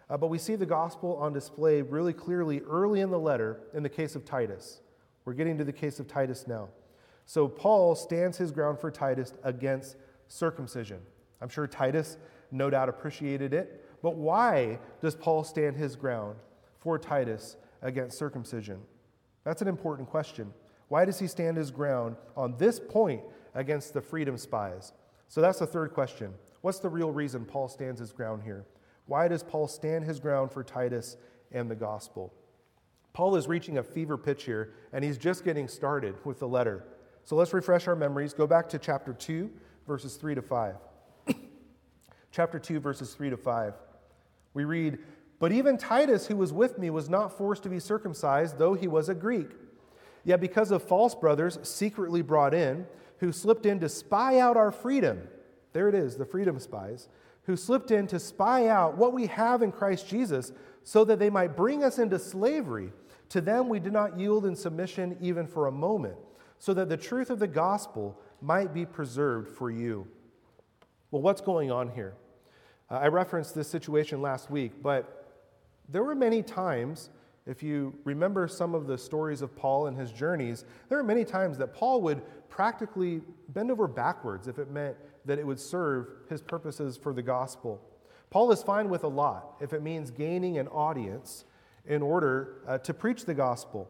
Uh, 0.09 0.17
but 0.17 0.27
we 0.27 0.37
see 0.37 0.55
the 0.55 0.65
gospel 0.65 1.17
on 1.17 1.33
display 1.33 1.81
really 1.81 2.13
clearly 2.13 2.61
early 2.61 3.01
in 3.01 3.09
the 3.09 3.19
letter 3.19 3.59
in 3.73 3.83
the 3.83 3.89
case 3.89 4.15
of 4.15 4.25
Titus. 4.25 4.81
We're 5.25 5.33
getting 5.33 5.57
to 5.57 5.63
the 5.63 5.73
case 5.73 5.99
of 5.99 6.07
Titus 6.07 6.47
now. 6.47 6.69
So 7.25 7.47
Paul 7.47 7.95
stands 7.95 8.37
his 8.37 8.51
ground 8.51 8.79
for 8.79 8.91
Titus 8.91 9.33
against 9.43 9.95
circumcision. 10.27 10.99
I'm 11.41 11.49
sure 11.49 11.67
Titus 11.67 12.17
no 12.51 12.69
doubt 12.69 12.89
appreciated 12.89 13.53
it. 13.53 13.83
But 14.01 14.15
why 14.15 14.79
does 15.01 15.15
Paul 15.15 15.43
stand 15.43 15.75
his 15.75 15.95
ground 15.95 16.35
for 16.79 16.99
Titus 16.99 17.57
against 17.81 18.17
circumcision? 18.17 18.79
That's 19.43 19.63
an 19.63 19.67
important 19.67 20.09
question. 20.09 20.53
Why 20.87 21.05
does 21.05 21.17
he 21.17 21.27
stand 21.27 21.57
his 21.57 21.71
ground 21.71 22.15
on 22.37 22.55
this 22.57 22.79
point 22.79 23.21
against 23.55 23.93
the 23.93 24.01
freedom 24.01 24.37
spies? 24.37 24.93
So 25.27 25.41
that's 25.41 25.59
the 25.59 25.65
third 25.65 25.93
question. 25.93 26.33
What's 26.65 26.79
the 26.79 26.89
real 26.89 27.11
reason 27.11 27.45
Paul 27.45 27.67
stands 27.67 27.99
his 27.99 28.11
ground 28.11 28.41
here? 28.41 28.65
Why 29.05 29.27
does 29.27 29.43
Paul 29.43 29.67
stand 29.67 30.03
his 30.03 30.19
ground 30.19 30.51
for 30.51 30.63
Titus 30.63 31.15
and 31.51 31.69
the 31.69 31.75
gospel? 31.75 32.33
Paul 33.13 33.35
is 33.35 33.47
reaching 33.47 33.77
a 33.77 33.83
fever 33.83 34.17
pitch 34.17 34.45
here, 34.45 34.73
and 34.91 35.03
he's 35.03 35.19
just 35.19 35.43
getting 35.43 35.67
started 35.67 36.15
with 36.25 36.39
the 36.39 36.47
letter. 36.47 36.83
So 37.23 37.35
let's 37.35 37.53
refresh 37.53 37.87
our 37.87 37.95
memories. 37.95 38.33
Go 38.33 38.47
back 38.47 38.67
to 38.69 38.79
chapter 38.79 39.13
2, 39.13 39.47
verses 39.85 40.15
3 40.15 40.33
to 40.33 40.41
5 40.41 40.75
chapter 42.31 42.57
2, 42.57 42.79
verses 42.79 43.13
3 43.13 43.29
to 43.29 43.37
5. 43.37 43.75
We 44.55 44.65
read, 44.65 44.97
But 45.37 45.51
even 45.51 45.77
Titus, 45.77 46.25
who 46.25 46.35
was 46.35 46.51
with 46.51 46.79
me, 46.79 46.89
was 46.89 47.11
not 47.11 47.37
forced 47.37 47.61
to 47.61 47.69
be 47.69 47.79
circumcised, 47.79 48.57
though 48.57 48.73
he 48.73 48.87
was 48.87 49.07
a 49.07 49.13
Greek. 49.13 49.51
Yet 50.23 50.41
because 50.41 50.71
of 50.71 50.81
false 50.81 51.13
brothers 51.13 51.59
secretly 51.61 52.23
brought 52.23 52.55
in, 52.55 52.87
who 53.19 53.31
slipped 53.31 53.67
in 53.67 53.79
to 53.81 53.87
spy 53.87 54.39
out 54.39 54.57
our 54.57 54.71
freedom, 54.71 55.27
there 55.75 55.89
it 55.89 55.93
is, 55.93 56.15
the 56.15 56.23
freedom 56.23 56.57
spies, 56.57 57.09
who 57.43 57.57
slipped 57.57 57.91
in 57.91 58.07
to 58.07 58.17
spy 58.17 58.67
out 58.67 58.97
what 58.97 59.11
we 59.11 59.27
have 59.27 59.61
in 59.61 59.73
Christ 59.73 60.07
Jesus, 60.07 60.53
so 60.83 61.03
that 61.03 61.19
they 61.19 61.29
might 61.29 61.57
bring 61.57 61.83
us 61.83 61.99
into 61.99 62.17
slavery. 62.17 62.93
To 63.29 63.41
them 63.41 63.67
we 63.67 63.79
did 63.79 63.91
not 63.91 64.17
yield 64.17 64.45
in 64.45 64.55
submission 64.55 65.17
even 65.19 65.45
for 65.45 65.67
a 65.67 65.71
moment, 65.73 66.15
so 66.59 66.73
that 66.75 66.87
the 66.87 66.95
truth 66.95 67.29
of 67.29 67.39
the 67.39 67.47
gospel 67.47 68.17
might 68.41 68.73
be 68.73 68.85
preserved 68.85 69.49
for 69.49 69.69
you. 69.69 70.07
Well, 71.11 71.21
what's 71.21 71.41
going 71.41 71.71
on 71.71 71.89
here? 71.89 72.13
Uh, 72.89 72.99
I 72.99 73.07
referenced 73.07 73.53
this 73.53 73.67
situation 73.67 74.21
last 74.21 74.49
week, 74.49 74.81
but 74.81 75.27
there 75.89 76.03
were 76.03 76.15
many 76.15 76.41
times, 76.41 77.09
if 77.45 77.61
you 77.61 77.93
remember 78.05 78.47
some 78.47 78.73
of 78.75 78.87
the 78.87 78.97
stories 78.97 79.41
of 79.41 79.53
Paul 79.57 79.87
and 79.87 79.97
his 79.97 80.13
journeys, 80.13 80.63
there 80.87 80.97
were 80.97 81.03
many 81.03 81.25
times 81.25 81.57
that 81.57 81.73
Paul 81.73 82.01
would 82.03 82.21
practically 82.47 83.21
bend 83.49 83.71
over 83.71 83.89
backwards 83.89 84.47
if 84.47 84.57
it 84.57 84.71
meant 84.71 84.95
that 85.25 85.39
it 85.39 85.45
would 85.45 85.59
serve 85.59 86.07
his 86.29 86.41
purposes 86.41 86.97
for 86.97 87.13
the 87.13 87.21
gospel. 87.21 87.81
Paul 88.29 88.51
is 88.51 88.63
fine 88.63 88.89
with 88.89 89.03
a 89.03 89.07
lot 89.07 89.55
if 89.61 89.73
it 89.73 89.81
means 89.81 90.11
gaining 90.11 90.57
an 90.57 90.67
audience 90.67 91.45
in 91.87 92.01
order 92.01 92.55
uh, 92.67 92.77
to 92.79 92.93
preach 92.93 93.25
the 93.25 93.33
gospel. 93.33 93.89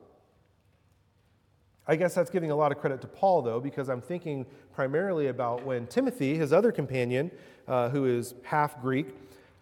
I 1.88 1.96
guess 1.96 2.16
that's 2.16 2.32
giving 2.32 2.52
a 2.52 2.56
lot 2.56 2.72
of 2.72 2.80
credit 2.80 3.02
to 3.02 3.08
Paul, 3.08 3.44
though, 3.44 3.60
because 3.60 3.90
I'm 3.90 4.02
thinking 4.02 4.46
primarily 4.74 5.28
about 5.28 5.64
when 5.64 5.86
Timothy, 5.86 6.36
his 6.36 6.52
other 6.52 6.72
companion, 6.72 7.32
uh, 7.68 7.90
who 7.90 8.06
is 8.06 8.34
half 8.44 8.82
Greek, 8.82 9.08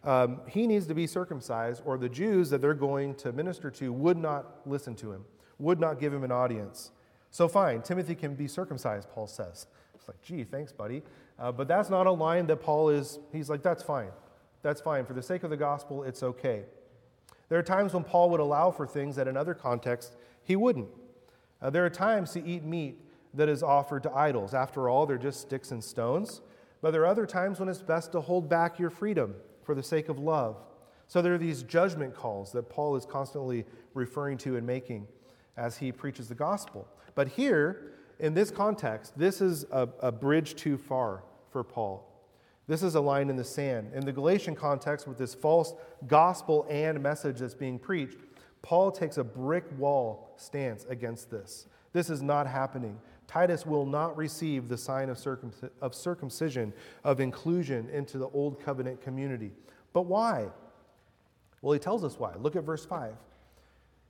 um, 0.06 0.42
he 0.48 0.68
needs 0.68 0.88
to 0.88 0.94
be 0.94 1.08
circumcised, 1.08 1.82
or 1.86 1.98
the 1.98 2.10
Jews 2.10 2.50
that 2.50 2.62
they're 2.62 2.74
going 2.74 3.16
to 3.16 3.32
minister 3.32 3.70
to 3.72 3.92
would 3.92 4.18
not 4.18 4.62
listen 4.66 4.96
to 4.96 5.12
him, 5.12 5.26
would 5.60 5.80
not 5.80 6.00
give 6.00 6.14
him 6.14 6.24
an 6.24 6.32
audience. 6.32 6.92
So, 7.32 7.48
fine, 7.48 7.82
Timothy 7.82 8.16
can 8.16 8.36
be 8.36 8.48
circumcised, 8.48 9.10
Paul 9.10 9.28
says. 9.28 9.68
It's 9.96 10.08
like, 10.08 10.22
gee, 10.22 10.44
thanks, 10.44 10.72
buddy. 10.72 11.04
Uh, 11.40 11.52
but 11.52 11.68
that's 11.68 11.90
not 11.90 12.08
a 12.08 12.12
line 12.12 12.48
that 12.48 12.58
Paul 12.58 12.90
is, 12.90 13.20
he's 13.32 13.50
like, 13.50 13.64
that's 13.64 13.84
fine. 13.84 14.10
That's 14.62 14.82
fine. 14.82 15.06
For 15.06 15.14
the 15.14 15.22
sake 15.22 15.44
of 15.44 15.50
the 15.50 15.58
gospel, 15.58 16.04
it's 16.04 16.24
okay. 16.24 16.64
There 17.50 17.60
are 17.60 17.64
times 17.64 17.94
when 17.94 18.04
Paul 18.04 18.30
would 18.32 18.40
allow 18.40 18.72
for 18.72 18.88
things 18.88 19.16
that 19.18 19.28
in 19.28 19.36
other 19.36 19.54
contexts 19.54 20.16
he 20.44 20.56
wouldn't. 20.56 20.90
Uh, 21.62 21.70
there 21.70 21.86
are 21.86 21.90
times 21.90 22.32
to 22.32 22.46
eat 22.46 22.64
meat 22.64 23.00
that 23.34 23.50
is 23.50 23.64
offered 23.64 24.04
to 24.04 24.12
idols. 24.12 24.54
After 24.54 24.90
all, 24.90 25.06
they're 25.06 25.18
just 25.18 25.42
sticks 25.42 25.72
and 25.72 25.84
stones. 25.84 26.42
But 26.82 26.92
there 26.92 27.02
are 27.02 27.08
other 27.08 27.26
times 27.26 27.60
when 27.60 27.70
it's 27.70 27.82
best 27.82 28.12
to 28.12 28.22
hold 28.22 28.50
back 28.50 28.78
your 28.78 28.90
freedom 28.90 29.36
for 29.64 29.74
the 29.74 29.84
sake 29.84 30.10
of 30.10 30.20
love. 30.20 30.58
So 31.08 31.22
there 31.22 31.34
are 31.34 31.38
these 31.38 31.64
judgment 31.64 32.16
calls 32.16 32.52
that 32.52 32.70
Paul 32.70 32.96
is 32.96 33.06
constantly 33.06 33.66
referring 33.94 34.38
to 34.40 34.58
and 34.58 34.66
making 34.66 35.08
as 35.58 35.78
he 35.78 35.92
preaches 35.92 36.28
the 36.28 36.36
gospel. 36.36 36.88
But 37.16 37.28
here, 37.28 37.94
in 38.20 38.34
this 38.34 38.52
context, 38.52 39.18
this 39.18 39.42
is 39.42 39.66
a, 39.72 39.88
a 40.00 40.12
bridge 40.12 40.56
too 40.56 40.78
far 40.78 41.24
for 41.52 41.64
Paul. 41.64 42.10
This 42.68 42.84
is 42.84 42.96
a 42.96 43.02
line 43.02 43.30
in 43.30 43.36
the 43.36 43.44
sand. 43.44 43.92
In 43.94 44.06
the 44.06 44.12
Galatian 44.12 44.56
context, 44.56 45.08
with 45.08 45.18
this 45.18 45.34
false 45.34 45.74
gospel 46.08 46.66
and 46.70 47.02
message 47.02 47.40
that's 47.40 47.54
being 47.54 47.78
preached, 47.78 48.18
Paul 48.62 48.92
takes 48.92 49.18
a 49.18 49.24
brick 49.24 49.66
wall 49.78 50.34
stance 50.38 50.86
against 50.86 51.30
this. 51.30 51.68
This 51.92 52.10
is 52.10 52.22
not 52.22 52.48
happening. 52.48 52.98
Titus 53.28 53.66
will 53.66 53.86
not 53.86 54.16
receive 54.16 54.70
the 54.70 54.78
sign 54.78 55.10
of, 55.10 55.20
of 55.82 55.94
circumcision, 55.94 56.74
of 57.04 57.20
inclusion 57.20 57.90
into 57.90 58.18
the 58.18 58.28
old 58.30 58.62
covenant 58.64 59.02
community. 59.02 59.52
But 59.92 60.04
why? 60.04 60.48
Well, 61.62 61.74
he 61.74 61.80
tells 61.80 62.04
us 62.04 62.18
why. 62.18 62.34
Look 62.36 62.56
at 62.56 62.64
verse 62.64 62.86
5. 62.86 63.16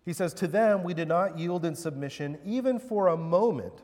He 0.05 0.13
says, 0.13 0.33
To 0.35 0.47
them 0.47 0.83
we 0.83 0.93
did 0.93 1.07
not 1.07 1.37
yield 1.37 1.65
in 1.65 1.75
submission 1.75 2.37
even 2.45 2.79
for 2.79 3.07
a 3.07 3.17
moment, 3.17 3.83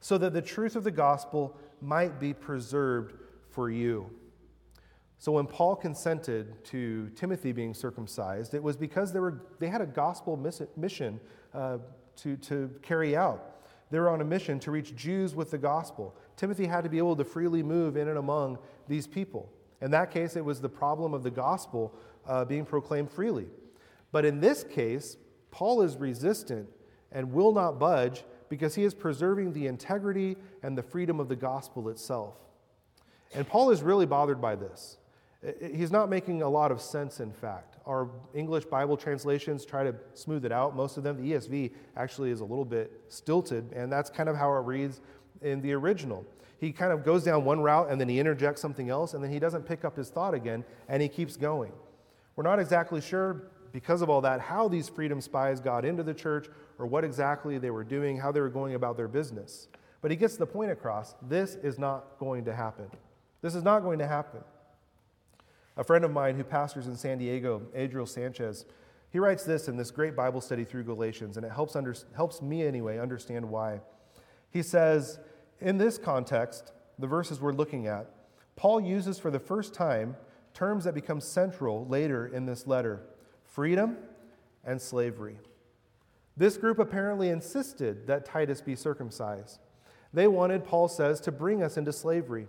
so 0.00 0.18
that 0.18 0.32
the 0.32 0.42
truth 0.42 0.76
of 0.76 0.84
the 0.84 0.90
gospel 0.90 1.56
might 1.80 2.20
be 2.20 2.32
preserved 2.32 3.14
for 3.50 3.70
you. 3.70 4.10
So 5.18 5.32
when 5.32 5.46
Paul 5.46 5.76
consented 5.76 6.64
to 6.66 7.08
Timothy 7.16 7.52
being 7.52 7.74
circumcised, 7.74 8.54
it 8.54 8.62
was 8.62 8.76
because 8.76 9.12
they, 9.12 9.20
were, 9.20 9.42
they 9.58 9.68
had 9.68 9.80
a 9.80 9.86
gospel 9.86 10.36
mission 10.76 11.20
uh, 11.54 11.78
to, 12.16 12.36
to 12.36 12.70
carry 12.82 13.16
out. 13.16 13.56
They 13.90 13.98
were 13.98 14.08
on 14.08 14.20
a 14.20 14.24
mission 14.24 14.58
to 14.60 14.70
reach 14.70 14.94
Jews 14.94 15.34
with 15.34 15.50
the 15.50 15.58
gospel. 15.58 16.16
Timothy 16.36 16.66
had 16.66 16.84
to 16.84 16.90
be 16.90 16.98
able 16.98 17.16
to 17.16 17.24
freely 17.24 17.62
move 17.62 17.96
in 17.96 18.08
and 18.08 18.18
among 18.18 18.58
these 18.88 19.06
people. 19.06 19.50
In 19.80 19.90
that 19.92 20.10
case, 20.10 20.36
it 20.36 20.44
was 20.44 20.60
the 20.60 20.68
problem 20.68 21.14
of 21.14 21.22
the 21.22 21.30
gospel 21.30 21.94
uh, 22.26 22.44
being 22.44 22.64
proclaimed 22.64 23.10
freely. 23.10 23.46
But 24.12 24.24
in 24.24 24.40
this 24.40 24.64
case, 24.64 25.16
Paul 25.50 25.82
is 25.82 25.96
resistant 25.96 26.68
and 27.12 27.32
will 27.32 27.52
not 27.52 27.78
budge 27.78 28.24
because 28.48 28.74
he 28.74 28.84
is 28.84 28.94
preserving 28.94 29.52
the 29.52 29.66
integrity 29.66 30.36
and 30.62 30.76
the 30.76 30.82
freedom 30.82 31.20
of 31.20 31.28
the 31.28 31.36
gospel 31.36 31.88
itself. 31.88 32.34
And 33.34 33.46
Paul 33.46 33.70
is 33.70 33.82
really 33.82 34.06
bothered 34.06 34.40
by 34.40 34.56
this. 34.56 34.98
He's 35.60 35.92
not 35.92 36.08
making 36.08 36.42
a 36.42 36.48
lot 36.48 36.72
of 36.72 36.80
sense, 36.80 37.20
in 37.20 37.32
fact. 37.32 37.76
Our 37.86 38.08
English 38.34 38.64
Bible 38.64 38.96
translations 38.96 39.64
try 39.64 39.84
to 39.84 39.94
smooth 40.14 40.44
it 40.44 40.52
out. 40.52 40.74
Most 40.74 40.96
of 40.96 41.04
them, 41.04 41.16
the 41.16 41.32
ESV 41.32 41.72
actually 41.96 42.30
is 42.30 42.40
a 42.40 42.44
little 42.44 42.64
bit 42.64 43.00
stilted, 43.08 43.72
and 43.72 43.92
that's 43.92 44.10
kind 44.10 44.28
of 44.28 44.36
how 44.36 44.52
it 44.56 44.60
reads 44.60 45.00
in 45.42 45.60
the 45.60 45.72
original. 45.72 46.24
He 46.58 46.72
kind 46.72 46.92
of 46.92 47.04
goes 47.04 47.22
down 47.22 47.44
one 47.44 47.60
route 47.60 47.90
and 47.90 48.00
then 48.00 48.08
he 48.08 48.18
interjects 48.18 48.62
something 48.62 48.88
else, 48.88 49.14
and 49.14 49.22
then 49.22 49.30
he 49.30 49.38
doesn't 49.38 49.66
pick 49.66 49.84
up 49.84 49.96
his 49.96 50.08
thought 50.08 50.34
again, 50.34 50.64
and 50.88 51.02
he 51.02 51.08
keeps 51.08 51.36
going. 51.36 51.72
We're 52.34 52.44
not 52.44 52.58
exactly 52.58 53.00
sure, 53.00 53.42
because 53.76 54.00
of 54.00 54.08
all 54.08 54.22
that, 54.22 54.40
how 54.40 54.68
these 54.68 54.88
freedom 54.88 55.20
spies 55.20 55.60
got 55.60 55.84
into 55.84 56.02
the 56.02 56.14
church 56.14 56.48
or 56.78 56.86
what 56.86 57.04
exactly 57.04 57.58
they 57.58 57.68
were 57.68 57.84
doing, 57.84 58.16
how 58.16 58.32
they 58.32 58.40
were 58.40 58.48
going 58.48 58.74
about 58.74 58.96
their 58.96 59.06
business. 59.06 59.68
But 60.00 60.10
he 60.10 60.16
gets 60.16 60.38
the 60.38 60.46
point 60.46 60.70
across 60.70 61.14
this 61.20 61.56
is 61.56 61.78
not 61.78 62.18
going 62.18 62.46
to 62.46 62.54
happen. 62.54 62.86
This 63.42 63.54
is 63.54 63.62
not 63.62 63.80
going 63.80 63.98
to 63.98 64.06
happen. 64.06 64.40
A 65.76 65.84
friend 65.84 66.06
of 66.06 66.10
mine 66.10 66.36
who 66.36 66.42
pastors 66.42 66.86
in 66.86 66.96
San 66.96 67.18
Diego, 67.18 67.60
Adriel 67.74 68.06
Sanchez, 68.06 68.64
he 69.10 69.18
writes 69.18 69.44
this 69.44 69.68
in 69.68 69.76
this 69.76 69.90
great 69.90 70.16
Bible 70.16 70.40
study 70.40 70.64
through 70.64 70.84
Galatians, 70.84 71.36
and 71.36 71.44
it 71.44 71.52
helps, 71.52 71.76
under, 71.76 71.94
helps 72.14 72.40
me 72.40 72.66
anyway 72.66 72.98
understand 72.98 73.46
why. 73.46 73.82
He 74.48 74.62
says, 74.62 75.18
in 75.60 75.76
this 75.76 75.98
context, 75.98 76.72
the 76.98 77.06
verses 77.06 77.42
we're 77.42 77.52
looking 77.52 77.88
at, 77.88 78.06
Paul 78.56 78.80
uses 78.80 79.18
for 79.18 79.30
the 79.30 79.38
first 79.38 79.74
time 79.74 80.16
terms 80.54 80.84
that 80.84 80.94
become 80.94 81.20
central 81.20 81.86
later 81.88 82.26
in 82.26 82.46
this 82.46 82.66
letter 82.66 83.02
freedom 83.56 83.96
and 84.66 84.82
slavery. 84.82 85.38
This 86.36 86.58
group 86.58 86.78
apparently 86.78 87.30
insisted 87.30 88.06
that 88.06 88.26
Titus 88.26 88.60
be 88.60 88.76
circumcised. 88.76 89.60
They 90.12 90.28
wanted, 90.28 90.62
Paul 90.62 90.88
says, 90.88 91.22
to 91.22 91.32
bring 91.32 91.62
us 91.62 91.78
into 91.78 91.90
slavery. 91.90 92.48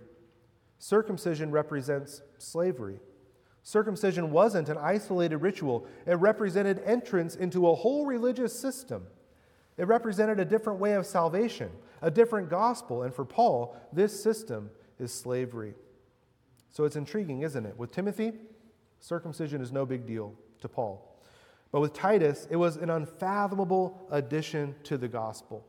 Circumcision 0.78 1.50
represents 1.50 2.20
slavery. 2.36 3.00
Circumcision 3.62 4.32
wasn't 4.32 4.68
an 4.68 4.76
isolated 4.76 5.38
ritual, 5.38 5.86
it 6.04 6.16
represented 6.16 6.82
entrance 6.84 7.36
into 7.36 7.68
a 7.68 7.74
whole 7.74 8.04
religious 8.04 8.58
system. 8.58 9.06
It 9.78 9.86
represented 9.86 10.38
a 10.38 10.44
different 10.44 10.78
way 10.78 10.92
of 10.92 11.06
salvation, 11.06 11.70
a 12.02 12.10
different 12.10 12.50
gospel. 12.50 13.02
And 13.04 13.14
for 13.14 13.24
Paul, 13.24 13.74
this 13.94 14.22
system 14.22 14.68
is 14.98 15.10
slavery. 15.10 15.72
So 16.70 16.84
it's 16.84 16.96
intriguing, 16.96 17.40
isn't 17.42 17.64
it? 17.64 17.78
With 17.78 17.92
Timothy, 17.92 18.32
circumcision 19.00 19.62
is 19.62 19.72
no 19.72 19.86
big 19.86 20.06
deal 20.06 20.34
to 20.60 20.68
Paul. 20.68 21.04
But 21.70 21.80
with 21.80 21.92
Titus, 21.92 22.46
it 22.50 22.56
was 22.56 22.76
an 22.76 22.90
unfathomable 22.90 24.06
addition 24.10 24.74
to 24.84 24.96
the 24.96 25.08
gospel. 25.08 25.64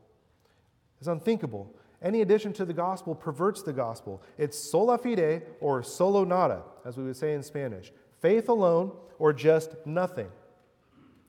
It's 0.98 1.08
unthinkable. 1.08 1.74
Any 2.02 2.22
addition 2.22 2.52
to 2.54 2.64
the 2.64 2.72
gospel 2.72 3.14
perverts 3.14 3.62
the 3.62 3.72
gospel. 3.72 4.22
It's 4.38 4.58
sola 4.58 4.96
fide 4.96 5.42
or 5.60 5.82
solo 5.82 6.24
nada, 6.24 6.62
as 6.84 6.96
we 6.96 7.04
would 7.04 7.16
say 7.16 7.34
in 7.34 7.42
Spanish 7.42 7.92
faith 8.20 8.48
alone 8.48 8.92
or 9.18 9.32
just 9.32 9.74
nothing. 9.86 10.28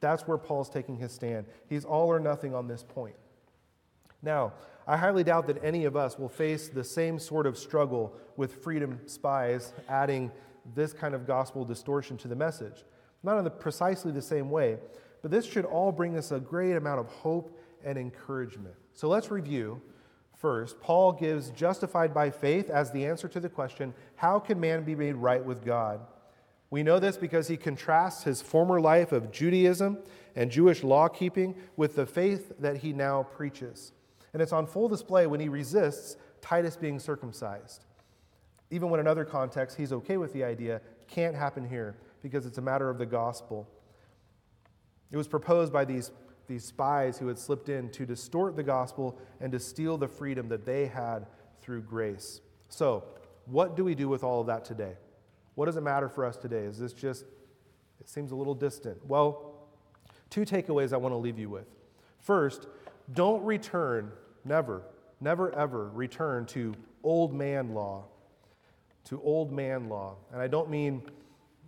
That's 0.01 0.27
where 0.27 0.37
Paul's 0.37 0.69
taking 0.69 0.97
his 0.97 1.11
stand. 1.11 1.45
He's 1.69 1.85
all 1.85 2.07
or 2.07 2.19
nothing 2.19 2.53
on 2.53 2.67
this 2.67 2.83
point. 2.83 3.15
Now, 4.21 4.53
I 4.87 4.97
highly 4.97 5.23
doubt 5.23 5.47
that 5.47 5.63
any 5.63 5.85
of 5.85 5.95
us 5.95 6.17
will 6.17 6.29
face 6.29 6.67
the 6.67 6.83
same 6.83 7.19
sort 7.19 7.45
of 7.45 7.57
struggle 7.57 8.13
with 8.35 8.63
freedom 8.63 8.99
spies 9.05 9.73
adding 9.87 10.31
this 10.75 10.91
kind 10.91 11.13
of 11.13 11.25
gospel 11.25 11.63
distortion 11.63 12.17
to 12.17 12.27
the 12.27 12.35
message. 12.35 12.83
Not 13.23 13.37
in 13.37 13.43
the, 13.43 13.49
precisely 13.49 14.11
the 14.11 14.21
same 14.21 14.49
way, 14.49 14.77
but 15.21 15.31
this 15.31 15.45
should 15.45 15.65
all 15.65 15.91
bring 15.91 16.17
us 16.17 16.31
a 16.31 16.39
great 16.39 16.75
amount 16.75 16.99
of 16.99 17.07
hope 17.07 17.57
and 17.83 17.97
encouragement. 17.97 18.75
So 18.93 19.07
let's 19.07 19.29
review 19.31 19.81
First, 20.41 20.81
Paul 20.81 21.11
gives 21.11 21.51
justified 21.51 22.15
by 22.15 22.31
faith 22.31 22.71
as 22.71 22.89
the 22.89 23.05
answer 23.05 23.27
to 23.27 23.39
the 23.39 23.47
question 23.47 23.93
how 24.15 24.39
can 24.39 24.59
man 24.59 24.83
be 24.83 24.95
made 24.95 25.13
right 25.13 25.45
with 25.45 25.63
God? 25.63 26.01
We 26.71 26.81
know 26.81 26.97
this 26.97 27.15
because 27.15 27.47
he 27.47 27.57
contrasts 27.57 28.23
his 28.23 28.41
former 28.41 28.81
life 28.81 29.11
of 29.11 29.31
Judaism 29.31 29.99
and 30.35 30.49
Jewish 30.49 30.81
law 30.81 31.07
keeping 31.09 31.53
with 31.77 31.95
the 31.95 32.07
faith 32.07 32.53
that 32.57 32.77
he 32.77 32.91
now 32.91 33.21
preaches. 33.21 33.91
And 34.33 34.41
it's 34.41 34.51
on 34.51 34.65
full 34.65 34.89
display 34.89 35.27
when 35.27 35.39
he 35.39 35.47
resists 35.47 36.17
Titus 36.41 36.75
being 36.75 36.97
circumcised. 36.97 37.85
Even 38.71 38.89
when 38.89 38.99
in 38.99 39.05
other 39.05 39.25
contexts 39.25 39.77
he's 39.77 39.93
okay 39.93 40.17
with 40.17 40.33
the 40.33 40.43
idea, 40.43 40.81
can't 41.07 41.35
happen 41.35 41.69
here. 41.69 41.97
Because 42.21 42.45
it's 42.45 42.57
a 42.57 42.61
matter 42.61 42.89
of 42.89 42.97
the 42.97 43.05
gospel. 43.05 43.67
It 45.11 45.17
was 45.17 45.27
proposed 45.27 45.73
by 45.73 45.85
these, 45.85 46.11
these 46.47 46.63
spies 46.63 47.17
who 47.17 47.27
had 47.27 47.37
slipped 47.37 47.69
in 47.69 47.89
to 47.91 48.05
distort 48.05 48.55
the 48.55 48.63
gospel 48.63 49.19
and 49.39 49.51
to 49.51 49.59
steal 49.59 49.97
the 49.97 50.07
freedom 50.07 50.47
that 50.49 50.65
they 50.65 50.87
had 50.87 51.25
through 51.61 51.81
grace. 51.81 52.41
So, 52.69 53.03
what 53.45 53.75
do 53.75 53.83
we 53.83 53.95
do 53.95 54.07
with 54.07 54.23
all 54.23 54.41
of 54.41 54.47
that 54.47 54.63
today? 54.63 54.93
What 55.55 55.65
does 55.65 55.75
it 55.75 55.81
matter 55.81 56.07
for 56.07 56.25
us 56.25 56.37
today? 56.37 56.63
Is 56.63 56.79
this 56.79 56.93
just, 56.93 57.25
it 57.99 58.09
seems 58.09 58.31
a 58.31 58.35
little 58.35 58.55
distant? 58.55 59.05
Well, 59.05 59.67
two 60.29 60.41
takeaways 60.41 60.93
I 60.93 60.97
want 60.97 61.13
to 61.13 61.17
leave 61.17 61.37
you 61.37 61.49
with. 61.49 61.67
First, 62.19 62.67
don't 63.13 63.43
return, 63.43 64.11
never, 64.45 64.83
never 65.19 65.53
ever 65.53 65.89
return 65.89 66.45
to 66.47 66.73
old 67.03 67.33
man 67.33 67.73
law. 67.73 68.05
To 69.05 69.21
old 69.23 69.51
man 69.51 69.89
law. 69.89 70.15
And 70.31 70.41
I 70.41 70.47
don't 70.47 70.69
mean 70.69 71.01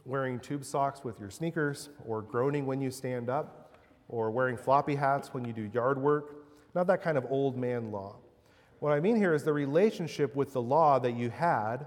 wearing 0.05 0.39
tube 0.39 0.65
socks 0.65 1.03
with 1.03 1.19
your 1.19 1.29
sneakers, 1.29 1.89
or 2.05 2.21
groaning 2.21 2.65
when 2.65 2.81
you 2.81 2.91
stand 2.91 3.29
up, 3.29 3.75
or 4.09 4.31
wearing 4.31 4.57
floppy 4.57 4.95
hats 4.95 5.33
when 5.33 5.45
you 5.45 5.53
do 5.53 5.69
yard 5.73 6.01
work. 6.01 6.45
Not 6.75 6.87
that 6.87 7.01
kind 7.01 7.17
of 7.17 7.25
old 7.29 7.57
man 7.57 7.91
law. 7.91 8.17
What 8.79 8.91
I 8.91 8.99
mean 8.99 9.15
here 9.15 9.33
is 9.33 9.43
the 9.43 9.53
relationship 9.53 10.35
with 10.35 10.53
the 10.53 10.61
law 10.61 10.99
that 10.99 11.15
you 11.15 11.29
had 11.29 11.85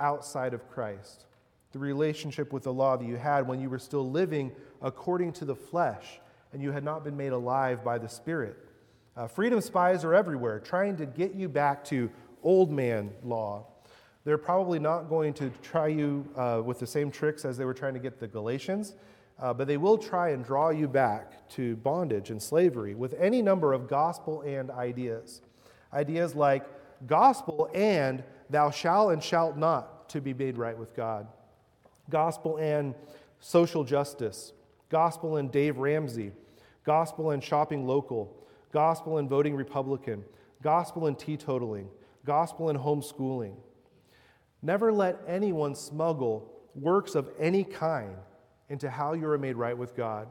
outside 0.00 0.52
of 0.52 0.68
Christ. 0.68 1.26
The 1.72 1.78
relationship 1.78 2.52
with 2.52 2.64
the 2.64 2.72
law 2.72 2.96
that 2.96 3.06
you 3.06 3.16
had 3.16 3.46
when 3.46 3.60
you 3.60 3.70
were 3.70 3.78
still 3.78 4.10
living 4.10 4.52
according 4.82 5.32
to 5.34 5.44
the 5.44 5.54
flesh 5.54 6.20
and 6.52 6.62
you 6.62 6.72
had 6.72 6.84
not 6.84 7.04
been 7.04 7.16
made 7.16 7.32
alive 7.32 7.84
by 7.84 7.98
the 7.98 8.08
Spirit. 8.08 8.56
Uh, 9.16 9.26
freedom 9.26 9.60
spies 9.60 10.04
are 10.04 10.14
everywhere, 10.14 10.58
trying 10.58 10.96
to 10.96 11.06
get 11.06 11.34
you 11.34 11.48
back 11.48 11.84
to 11.84 12.10
old 12.42 12.70
man 12.70 13.10
law. 13.22 13.66
They're 14.24 14.38
probably 14.38 14.78
not 14.78 15.10
going 15.10 15.34
to 15.34 15.50
try 15.62 15.88
you 15.88 16.26
uh, 16.34 16.62
with 16.64 16.78
the 16.78 16.86
same 16.86 17.10
tricks 17.10 17.44
as 17.44 17.58
they 17.58 17.66
were 17.66 17.74
trying 17.74 17.92
to 17.92 18.00
get 18.00 18.18
the 18.18 18.26
Galatians, 18.26 18.94
uh, 19.38 19.52
but 19.52 19.66
they 19.66 19.76
will 19.76 19.98
try 19.98 20.30
and 20.30 20.42
draw 20.42 20.70
you 20.70 20.88
back 20.88 21.46
to 21.50 21.76
bondage 21.76 22.30
and 22.30 22.42
slavery 22.42 22.94
with 22.94 23.14
any 23.14 23.42
number 23.42 23.74
of 23.74 23.86
gospel 23.86 24.40
and 24.40 24.70
ideas. 24.70 25.42
Ideas 25.92 26.34
like 26.34 26.64
gospel 27.06 27.68
and 27.74 28.24
thou 28.48 28.70
shalt 28.70 29.12
and 29.12 29.22
shalt 29.22 29.58
not 29.58 30.08
to 30.08 30.22
be 30.22 30.32
made 30.32 30.56
right 30.56 30.76
with 30.76 30.96
God, 30.96 31.26
gospel 32.08 32.56
and 32.56 32.94
social 33.40 33.84
justice, 33.84 34.52
gospel 34.88 35.36
and 35.36 35.52
Dave 35.52 35.76
Ramsey, 35.76 36.32
gospel 36.84 37.32
and 37.32 37.44
shopping 37.44 37.86
local, 37.86 38.34
gospel 38.72 39.18
and 39.18 39.28
voting 39.28 39.54
Republican, 39.54 40.24
gospel 40.62 41.08
and 41.08 41.18
teetotaling, 41.18 41.88
gospel 42.24 42.70
and 42.70 42.78
homeschooling. 42.78 43.54
Never 44.64 44.90
let 44.90 45.20
anyone 45.28 45.74
smuggle 45.74 46.50
works 46.74 47.14
of 47.14 47.28
any 47.38 47.64
kind 47.64 48.16
into 48.70 48.88
how 48.88 49.12
you 49.12 49.28
are 49.28 49.36
made 49.36 49.56
right 49.56 49.76
with 49.76 49.94
God, 49.94 50.26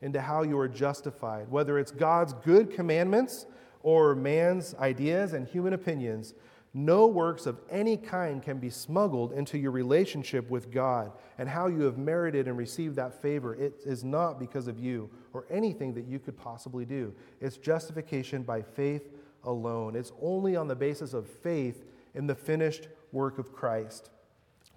into 0.00 0.20
how 0.20 0.44
you 0.44 0.56
are 0.60 0.68
justified, 0.68 1.50
whether 1.50 1.76
it's 1.76 1.90
God's 1.90 2.32
good 2.32 2.70
commandments 2.70 3.46
or 3.82 4.14
man's 4.14 4.76
ideas 4.76 5.32
and 5.32 5.48
human 5.48 5.72
opinions, 5.72 6.34
no 6.72 7.08
works 7.08 7.46
of 7.46 7.58
any 7.68 7.96
kind 7.96 8.42
can 8.42 8.58
be 8.58 8.70
smuggled 8.70 9.32
into 9.32 9.58
your 9.58 9.72
relationship 9.72 10.48
with 10.48 10.70
God 10.70 11.10
and 11.38 11.48
how 11.48 11.66
you 11.66 11.82
have 11.82 11.98
merited 11.98 12.46
and 12.46 12.56
received 12.56 12.94
that 12.94 13.20
favor. 13.20 13.56
It 13.56 13.74
is 13.84 14.04
not 14.04 14.38
because 14.38 14.68
of 14.68 14.78
you 14.78 15.10
or 15.32 15.46
anything 15.50 15.94
that 15.94 16.06
you 16.06 16.20
could 16.20 16.36
possibly 16.36 16.84
do. 16.84 17.12
It's 17.40 17.56
justification 17.56 18.44
by 18.44 18.62
faith 18.62 19.10
alone. 19.42 19.96
It's 19.96 20.12
only 20.22 20.54
on 20.54 20.68
the 20.68 20.76
basis 20.76 21.12
of 21.12 21.28
faith 21.28 21.84
in 22.14 22.28
the 22.28 22.34
finished 22.34 22.88
work 23.14 23.38
of 23.38 23.52
Christ. 23.52 24.10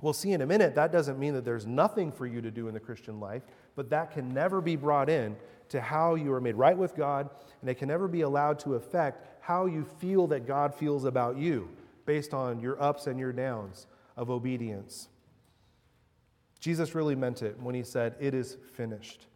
We'll 0.02 0.14
see 0.14 0.32
in 0.32 0.42
a 0.42 0.46
minute 0.46 0.76
that 0.76 0.92
doesn't 0.92 1.18
mean 1.18 1.34
that 1.34 1.44
there's 1.44 1.66
nothing 1.66 2.12
for 2.12 2.28
you 2.28 2.40
to 2.42 2.52
do 2.52 2.68
in 2.68 2.74
the 2.74 2.80
Christian 2.80 3.20
life, 3.20 3.44
but 3.76 3.90
that 3.90 4.12
can 4.12 4.30
never 4.30 4.62
be 4.62 4.76
brought 4.76 5.10
in 5.10 5.36
to 5.70 5.82
how 5.82 6.16
you 6.16 6.32
are 6.34 6.42
made 6.42 6.56
right 6.56 6.78
with 6.78 6.96
God, 6.96 7.30
and 7.62 7.70
it 7.70 7.76
can 7.76 7.88
never 7.88 8.08
be 8.08 8.22
allowed 8.22 8.60
to 8.60 8.76
affect 8.76 9.26
how 9.42 9.66
you 9.66 9.84
feel 10.00 10.28
that 10.28 10.46
God 10.46 10.74
feels 10.74 11.04
about 11.04 11.38
you 11.38 11.70
based 12.06 12.34
on 12.34 12.60
your 12.60 12.82
ups 12.82 13.08
and 13.08 13.20
your 13.20 13.34
downs 13.34 13.88
of 14.16 14.30
obedience. 14.30 15.10
Jesus 16.60 16.96
really 16.96 17.16
meant 17.16 17.42
it 17.42 17.60
when 17.60 17.76
he 17.76 17.84
said, 17.84 18.16
It 18.20 18.34
is 18.34 18.58
finished. 18.74 19.28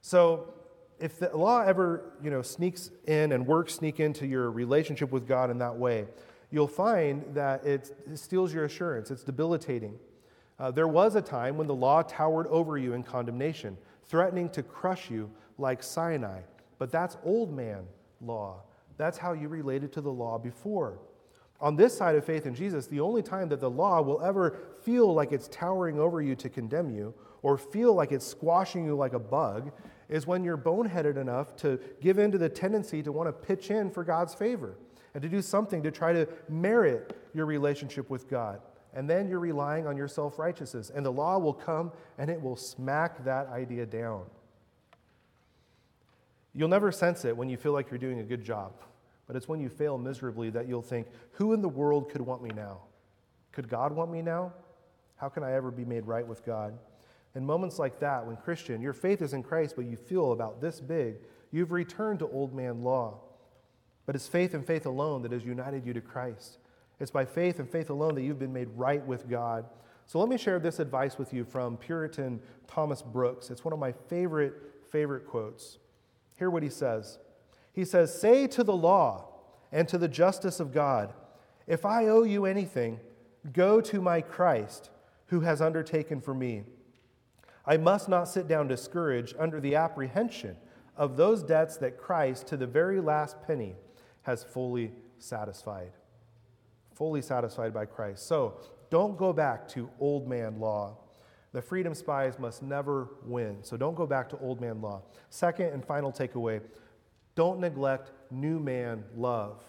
So, 0.00 0.54
if 0.98 1.18
the 1.18 1.36
law 1.36 1.62
ever 1.62 2.12
you 2.22 2.30
know, 2.30 2.42
sneaks 2.42 2.90
in 3.06 3.32
and 3.32 3.46
works 3.46 3.74
sneak 3.74 3.98
into 3.98 4.26
your 4.26 4.50
relationship 4.50 5.10
with 5.10 5.26
God 5.26 5.50
in 5.50 5.58
that 5.58 5.76
way, 5.76 6.06
you'll 6.52 6.68
find 6.68 7.24
that 7.34 7.64
it 7.66 7.90
steals 8.14 8.54
your 8.54 8.66
assurance. 8.66 9.10
It's 9.10 9.24
debilitating. 9.24 9.98
Uh, 10.60 10.70
there 10.70 10.86
was 10.86 11.16
a 11.16 11.22
time 11.22 11.56
when 11.56 11.66
the 11.66 11.74
law 11.74 12.02
towered 12.02 12.46
over 12.46 12.78
you 12.78 12.92
in 12.92 13.02
condemnation, 13.02 13.76
threatening 14.04 14.48
to 14.50 14.62
crush 14.62 15.10
you 15.10 15.28
like 15.58 15.82
Sinai. 15.82 16.42
But 16.78 16.92
that's 16.92 17.16
old 17.24 17.52
man 17.52 17.84
law. 18.20 18.62
That's 18.98 19.18
how 19.18 19.32
you 19.32 19.48
related 19.48 19.92
to 19.94 20.00
the 20.00 20.12
law 20.12 20.38
before. 20.38 20.98
On 21.60 21.74
this 21.74 21.96
side 21.96 22.16
of 22.16 22.24
faith 22.24 22.44
in 22.44 22.54
Jesus, 22.54 22.86
the 22.86 23.00
only 23.00 23.22
time 23.22 23.48
that 23.48 23.60
the 23.60 23.70
law 23.70 24.02
will 24.02 24.20
ever 24.20 24.58
feel 24.82 25.12
like 25.12 25.32
it's 25.32 25.48
towering 25.48 25.98
over 25.98 26.20
you 26.20 26.34
to 26.36 26.48
condemn 26.48 26.90
you 26.90 27.14
or 27.42 27.56
feel 27.56 27.94
like 27.94 28.12
it's 28.12 28.26
squashing 28.26 28.84
you 28.84 28.94
like 28.94 29.14
a 29.14 29.18
bug 29.18 29.72
is 30.08 30.26
when 30.26 30.44
you're 30.44 30.58
boneheaded 30.58 31.16
enough 31.16 31.56
to 31.56 31.78
give 32.00 32.18
in 32.18 32.30
to 32.32 32.38
the 32.38 32.48
tendency 32.48 33.02
to 33.02 33.12
want 33.12 33.28
to 33.28 33.32
pitch 33.32 33.70
in 33.70 33.90
for 33.90 34.04
God's 34.04 34.34
favor 34.34 34.76
and 35.14 35.22
to 35.22 35.28
do 35.28 35.42
something 35.42 35.82
to 35.82 35.90
try 35.90 36.12
to 36.12 36.28
merit 36.48 37.16
your 37.34 37.46
relationship 37.46 38.08
with 38.10 38.28
God. 38.28 38.60
And 38.94 39.08
then 39.08 39.28
you're 39.28 39.38
relying 39.38 39.86
on 39.86 39.96
your 39.96 40.08
self 40.08 40.38
righteousness. 40.38 40.90
And 40.94 41.04
the 41.04 41.12
law 41.12 41.38
will 41.38 41.54
come 41.54 41.92
and 42.18 42.30
it 42.30 42.40
will 42.40 42.56
smack 42.56 43.24
that 43.24 43.48
idea 43.48 43.86
down. 43.86 44.24
You'll 46.54 46.68
never 46.68 46.92
sense 46.92 47.24
it 47.24 47.36
when 47.36 47.48
you 47.48 47.56
feel 47.56 47.72
like 47.72 47.90
you're 47.90 47.98
doing 47.98 48.20
a 48.20 48.24
good 48.24 48.44
job, 48.44 48.72
but 49.26 49.36
it's 49.36 49.48
when 49.48 49.60
you 49.60 49.70
fail 49.70 49.96
miserably 49.96 50.50
that 50.50 50.68
you'll 50.68 50.82
think, 50.82 51.06
who 51.32 51.54
in 51.54 51.62
the 51.62 51.68
world 51.68 52.10
could 52.10 52.20
want 52.20 52.42
me 52.42 52.50
now? 52.54 52.78
Could 53.52 53.68
God 53.70 53.92
want 53.92 54.10
me 54.10 54.20
now? 54.20 54.52
How 55.16 55.30
can 55.30 55.42
I 55.42 55.52
ever 55.52 55.70
be 55.70 55.84
made 55.84 56.06
right 56.06 56.26
with 56.26 56.44
God? 56.44 56.78
In 57.34 57.46
moments 57.46 57.78
like 57.78 58.00
that, 58.00 58.26
when 58.26 58.36
Christian, 58.36 58.82
your 58.82 58.92
faith 58.92 59.22
is 59.22 59.32
in 59.32 59.42
Christ, 59.42 59.76
but 59.76 59.86
you 59.86 59.96
feel 59.96 60.32
about 60.32 60.60
this 60.60 60.80
big, 60.80 61.16
you've 61.50 61.72
returned 61.72 62.18
to 62.18 62.28
old 62.28 62.54
man 62.54 62.82
law. 62.82 63.20
But 64.06 64.16
it's 64.16 64.26
faith 64.26 64.54
and 64.54 64.66
faith 64.66 64.86
alone 64.86 65.22
that 65.22 65.32
has 65.32 65.44
united 65.44 65.86
you 65.86 65.92
to 65.92 66.00
Christ. 66.00 66.58
It's 66.98 67.10
by 67.10 67.24
faith 67.24 67.58
and 67.58 67.68
faith 67.68 67.90
alone 67.90 68.14
that 68.14 68.22
you've 68.22 68.38
been 68.38 68.52
made 68.52 68.68
right 68.76 69.04
with 69.06 69.28
God. 69.28 69.64
So 70.06 70.18
let 70.18 70.28
me 70.28 70.36
share 70.36 70.58
this 70.58 70.78
advice 70.78 71.18
with 71.18 71.32
you 71.32 71.44
from 71.44 71.76
Puritan 71.76 72.40
Thomas 72.66 73.02
Brooks. 73.02 73.50
It's 73.50 73.64
one 73.64 73.72
of 73.72 73.78
my 73.78 73.92
favorite, 73.92 74.54
favorite 74.90 75.26
quotes. 75.26 75.78
Hear 76.38 76.50
what 76.50 76.62
he 76.62 76.68
says. 76.68 77.18
He 77.72 77.84
says, 77.84 78.18
Say 78.18 78.46
to 78.48 78.64
the 78.64 78.76
law 78.76 79.28
and 79.70 79.88
to 79.88 79.98
the 79.98 80.08
justice 80.08 80.60
of 80.60 80.72
God, 80.72 81.12
if 81.66 81.86
I 81.86 82.06
owe 82.06 82.24
you 82.24 82.44
anything, 82.44 83.00
go 83.52 83.80
to 83.80 84.00
my 84.00 84.20
Christ 84.20 84.90
who 85.26 85.40
has 85.40 85.62
undertaken 85.62 86.20
for 86.20 86.34
me. 86.34 86.64
I 87.64 87.76
must 87.76 88.08
not 88.08 88.28
sit 88.28 88.48
down 88.48 88.68
discouraged 88.68 89.36
under 89.38 89.60
the 89.60 89.76
apprehension 89.76 90.56
of 90.96 91.16
those 91.16 91.42
debts 91.42 91.76
that 91.78 91.96
Christ, 91.96 92.46
to 92.48 92.56
the 92.56 92.66
very 92.66 93.00
last 93.00 93.36
penny, 93.46 93.76
has 94.22 94.44
fully 94.44 94.92
satisfied. 95.18 95.92
Fully 96.94 97.22
satisfied 97.22 97.72
by 97.72 97.86
Christ. 97.86 98.26
So 98.26 98.60
don't 98.90 99.16
go 99.16 99.32
back 99.32 99.68
to 99.68 99.88
old 99.98 100.28
man 100.28 100.60
law. 100.60 100.98
The 101.52 101.62
freedom 101.62 101.94
spies 101.94 102.38
must 102.38 102.62
never 102.62 103.08
win. 103.24 103.58
So 103.62 103.76
don't 103.76 103.94
go 103.94 104.06
back 104.06 104.28
to 104.30 104.38
old 104.38 104.60
man 104.60 104.80
law. 104.80 105.02
Second 105.30 105.66
and 105.66 105.84
final 105.84 106.12
takeaway 106.12 106.60
don't 107.34 107.60
neglect 107.60 108.10
new 108.30 108.58
man 108.58 109.04
love. 109.16 109.62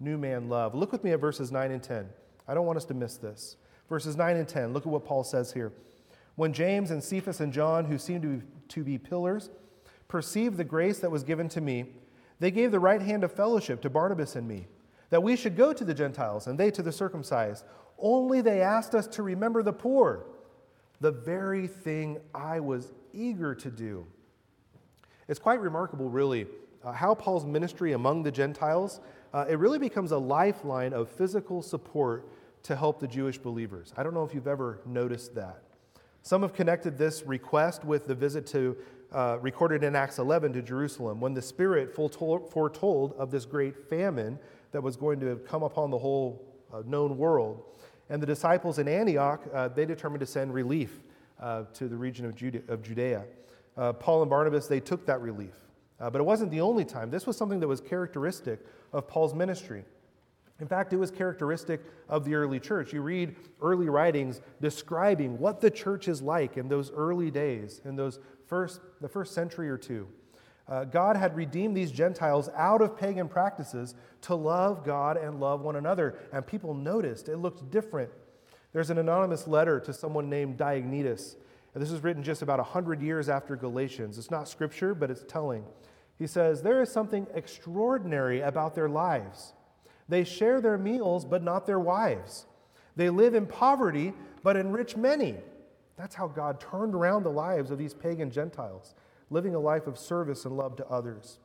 New 0.00 0.18
man 0.18 0.48
love. 0.48 0.74
Look 0.74 0.92
with 0.92 1.04
me 1.04 1.12
at 1.12 1.20
verses 1.20 1.52
9 1.52 1.70
and 1.70 1.82
10. 1.82 2.08
I 2.48 2.54
don't 2.54 2.66
want 2.66 2.76
us 2.76 2.84
to 2.86 2.94
miss 2.94 3.16
this. 3.16 3.56
Verses 3.88 4.16
9 4.16 4.36
and 4.36 4.48
10, 4.48 4.72
look 4.72 4.86
at 4.86 4.92
what 4.92 5.04
Paul 5.04 5.24
says 5.24 5.52
here. 5.52 5.72
When 6.36 6.52
James 6.52 6.90
and 6.90 7.02
Cephas 7.02 7.40
and 7.40 7.52
John, 7.52 7.84
who 7.84 7.98
seemed 7.98 8.22
to 8.22 8.28
be, 8.28 8.46
to 8.68 8.84
be 8.84 8.98
pillars, 8.98 9.50
perceived 10.08 10.56
the 10.56 10.64
grace 10.64 10.98
that 11.00 11.10
was 11.10 11.22
given 11.22 11.48
to 11.50 11.60
me, 11.60 11.92
they 12.44 12.50
gave 12.50 12.70
the 12.70 12.78
right 12.78 13.00
hand 13.00 13.24
of 13.24 13.32
fellowship 13.32 13.80
to 13.80 13.88
Barnabas 13.88 14.36
and 14.36 14.46
me, 14.46 14.66
that 15.08 15.22
we 15.22 15.34
should 15.34 15.56
go 15.56 15.72
to 15.72 15.82
the 15.82 15.94
Gentiles 15.94 16.46
and 16.46 16.60
they 16.60 16.70
to 16.72 16.82
the 16.82 16.92
circumcised. 16.92 17.64
Only 17.98 18.42
they 18.42 18.60
asked 18.60 18.94
us 18.94 19.06
to 19.06 19.22
remember 19.22 19.62
the 19.62 19.72
poor, 19.72 20.26
the 21.00 21.10
very 21.10 21.66
thing 21.66 22.18
I 22.34 22.60
was 22.60 22.92
eager 23.14 23.54
to 23.54 23.70
do. 23.70 24.06
It's 25.26 25.38
quite 25.38 25.58
remarkable, 25.58 26.10
really, 26.10 26.46
uh, 26.84 26.92
how 26.92 27.14
Paul's 27.14 27.46
ministry 27.46 27.92
among 27.92 28.24
the 28.24 28.30
Gentiles, 28.30 29.00
uh, 29.32 29.46
it 29.48 29.58
really 29.58 29.78
becomes 29.78 30.12
a 30.12 30.18
lifeline 30.18 30.92
of 30.92 31.08
physical 31.08 31.62
support 31.62 32.28
to 32.64 32.76
help 32.76 33.00
the 33.00 33.08
Jewish 33.08 33.38
believers. 33.38 33.94
I 33.96 34.02
don't 34.02 34.12
know 34.12 34.22
if 34.22 34.34
you've 34.34 34.46
ever 34.46 34.80
noticed 34.84 35.34
that. 35.36 35.62
Some 36.20 36.42
have 36.42 36.52
connected 36.52 36.98
this 36.98 37.22
request 37.24 37.84
with 37.84 38.06
the 38.06 38.14
visit 38.14 38.46
to, 38.48 38.76
uh, 39.14 39.38
recorded 39.40 39.84
in 39.84 39.94
Acts 39.94 40.18
11 40.18 40.52
to 40.54 40.62
Jerusalem, 40.62 41.20
when 41.20 41.34
the 41.34 41.42
Spirit 41.42 41.94
foretold 41.94 43.14
of 43.16 43.30
this 43.30 43.44
great 43.44 43.88
famine 43.88 44.38
that 44.72 44.82
was 44.82 44.96
going 44.96 45.20
to 45.20 45.36
come 45.46 45.62
upon 45.62 45.90
the 45.90 45.98
whole 45.98 46.44
uh, 46.72 46.82
known 46.84 47.16
world. 47.16 47.62
And 48.10 48.20
the 48.20 48.26
disciples 48.26 48.78
in 48.78 48.88
Antioch, 48.88 49.42
uh, 49.54 49.68
they 49.68 49.86
determined 49.86 50.20
to 50.20 50.26
send 50.26 50.52
relief 50.52 51.00
uh, 51.40 51.62
to 51.74 51.88
the 51.88 51.96
region 51.96 52.26
of, 52.26 52.34
Jude- 52.34 52.64
of 52.68 52.82
Judea. 52.82 53.24
Uh, 53.76 53.92
Paul 53.92 54.22
and 54.22 54.30
Barnabas, 54.30 54.66
they 54.66 54.80
took 54.80 55.06
that 55.06 55.20
relief. 55.20 55.54
Uh, 56.00 56.10
but 56.10 56.20
it 56.20 56.24
wasn't 56.24 56.50
the 56.50 56.60
only 56.60 56.84
time. 56.84 57.10
This 57.10 57.26
was 57.26 57.36
something 57.36 57.60
that 57.60 57.68
was 57.68 57.80
characteristic 57.80 58.60
of 58.92 59.06
Paul's 59.06 59.32
ministry. 59.32 59.84
In 60.60 60.68
fact, 60.68 60.92
it 60.92 60.96
was 60.96 61.10
characteristic 61.10 61.80
of 62.08 62.24
the 62.24 62.34
early 62.34 62.60
church. 62.60 62.92
You 62.92 63.02
read 63.02 63.34
early 63.60 63.88
writings 63.88 64.40
describing 64.60 65.38
what 65.38 65.60
the 65.60 65.70
church 65.70 66.06
is 66.06 66.22
like 66.22 66.56
in 66.56 66.68
those 66.68 66.92
early 66.92 67.30
days, 67.30 67.80
in 67.84 67.96
those 67.96 68.20
first, 68.46 68.80
the 69.04 69.08
first 69.10 69.34
century 69.34 69.68
or 69.68 69.76
two. 69.76 70.08
Uh, 70.66 70.84
God 70.84 71.18
had 71.18 71.36
redeemed 71.36 71.76
these 71.76 71.92
Gentiles 71.92 72.48
out 72.56 72.80
of 72.80 72.96
pagan 72.96 73.28
practices 73.28 73.94
to 74.22 74.34
love 74.34 74.82
God 74.82 75.18
and 75.18 75.38
love 75.38 75.60
one 75.60 75.76
another. 75.76 76.18
And 76.32 76.46
people 76.46 76.72
noticed 76.72 77.28
it 77.28 77.36
looked 77.36 77.70
different. 77.70 78.08
There's 78.72 78.88
an 78.88 78.96
anonymous 78.96 79.46
letter 79.46 79.78
to 79.80 79.92
someone 79.92 80.30
named 80.30 80.56
Diognetus. 80.56 81.36
And 81.74 81.82
this 81.82 81.90
was 81.90 82.02
written 82.02 82.22
just 82.22 82.40
about 82.40 82.60
100 82.60 83.02
years 83.02 83.28
after 83.28 83.56
Galatians. 83.56 84.16
It's 84.16 84.30
not 84.30 84.48
scripture, 84.48 84.94
but 84.94 85.10
it's 85.10 85.24
telling. 85.28 85.66
He 86.18 86.26
says, 86.26 86.62
There 86.62 86.80
is 86.80 86.90
something 86.90 87.26
extraordinary 87.34 88.40
about 88.40 88.74
their 88.74 88.88
lives. 88.88 89.52
They 90.08 90.24
share 90.24 90.62
their 90.62 90.78
meals, 90.78 91.26
but 91.26 91.42
not 91.42 91.66
their 91.66 91.78
wives. 91.78 92.46
They 92.96 93.10
live 93.10 93.34
in 93.34 93.44
poverty, 93.44 94.14
but 94.42 94.56
enrich 94.56 94.96
many. 94.96 95.36
That's 95.96 96.14
how 96.14 96.28
God 96.28 96.60
turned 96.60 96.94
around 96.94 97.22
the 97.22 97.30
lives 97.30 97.70
of 97.70 97.78
these 97.78 97.94
pagan 97.94 98.30
Gentiles, 98.30 98.94
living 99.30 99.54
a 99.54 99.60
life 99.60 99.86
of 99.86 99.98
service 99.98 100.44
and 100.44 100.56
love 100.56 100.76
to 100.76 100.86
others. 100.86 101.38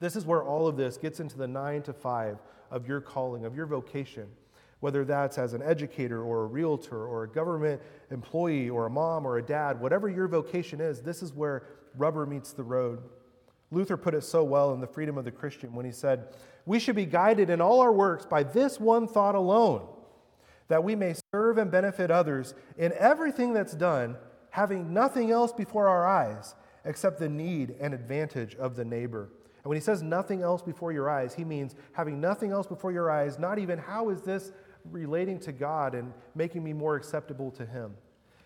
This 0.00 0.16
is 0.16 0.26
where 0.26 0.42
all 0.42 0.66
of 0.66 0.76
this 0.76 0.96
gets 0.96 1.20
into 1.20 1.38
the 1.38 1.46
nine 1.46 1.82
to 1.82 1.92
five 1.92 2.38
of 2.70 2.88
your 2.88 3.00
calling, 3.00 3.44
of 3.44 3.54
your 3.54 3.66
vocation, 3.66 4.26
whether 4.80 5.04
that's 5.04 5.38
as 5.38 5.54
an 5.54 5.62
educator 5.62 6.22
or 6.24 6.42
a 6.42 6.46
realtor 6.46 7.06
or 7.06 7.22
a 7.22 7.28
government 7.28 7.80
employee 8.10 8.68
or 8.68 8.86
a 8.86 8.90
mom 8.90 9.24
or 9.24 9.38
a 9.38 9.42
dad, 9.42 9.80
whatever 9.80 10.08
your 10.08 10.26
vocation 10.26 10.80
is, 10.80 11.00
this 11.00 11.22
is 11.22 11.32
where 11.32 11.62
rubber 11.96 12.26
meets 12.26 12.52
the 12.52 12.64
road. 12.64 13.00
Luther 13.70 13.96
put 13.96 14.14
it 14.14 14.22
so 14.22 14.42
well 14.42 14.74
in 14.74 14.80
The 14.80 14.86
Freedom 14.86 15.16
of 15.16 15.24
the 15.24 15.30
Christian 15.30 15.72
when 15.72 15.86
he 15.86 15.92
said, 15.92 16.34
We 16.66 16.80
should 16.80 16.96
be 16.96 17.06
guided 17.06 17.48
in 17.48 17.60
all 17.60 17.80
our 17.80 17.92
works 17.92 18.26
by 18.26 18.42
this 18.42 18.80
one 18.80 19.06
thought 19.06 19.34
alone, 19.34 19.86
that 20.68 20.84
we 20.84 20.94
may 20.94 21.14
serve 21.32 21.58
and 21.58 21.70
benefit 21.70 22.10
others 22.10 22.54
in 22.78 22.92
everything 22.98 23.52
that's 23.52 23.74
done, 23.74 24.16
having 24.50 24.92
nothing 24.92 25.30
else 25.30 25.52
before 25.52 25.88
our 25.88 26.06
eyes 26.06 26.54
except 26.84 27.18
the 27.18 27.28
need 27.28 27.74
and 27.80 27.94
advantage 27.94 28.54
of 28.56 28.76
the 28.76 28.84
neighbor. 28.84 29.28
And 29.62 29.68
when 29.68 29.76
he 29.76 29.82
says 29.82 30.02
nothing 30.02 30.42
else 30.42 30.62
before 30.62 30.92
your 30.92 31.08
eyes, 31.08 31.34
he 31.34 31.44
means 31.44 31.74
having 31.92 32.20
nothing 32.20 32.50
else 32.50 32.66
before 32.66 32.92
your 32.92 33.10
eyes, 33.10 33.38
not 33.38 33.58
even 33.58 33.78
how 33.78 34.08
is 34.08 34.22
this 34.22 34.52
relating 34.90 35.38
to 35.40 35.52
God 35.52 35.94
and 35.94 36.12
making 36.34 36.64
me 36.64 36.72
more 36.72 36.96
acceptable 36.96 37.50
to 37.52 37.64
him. 37.64 37.94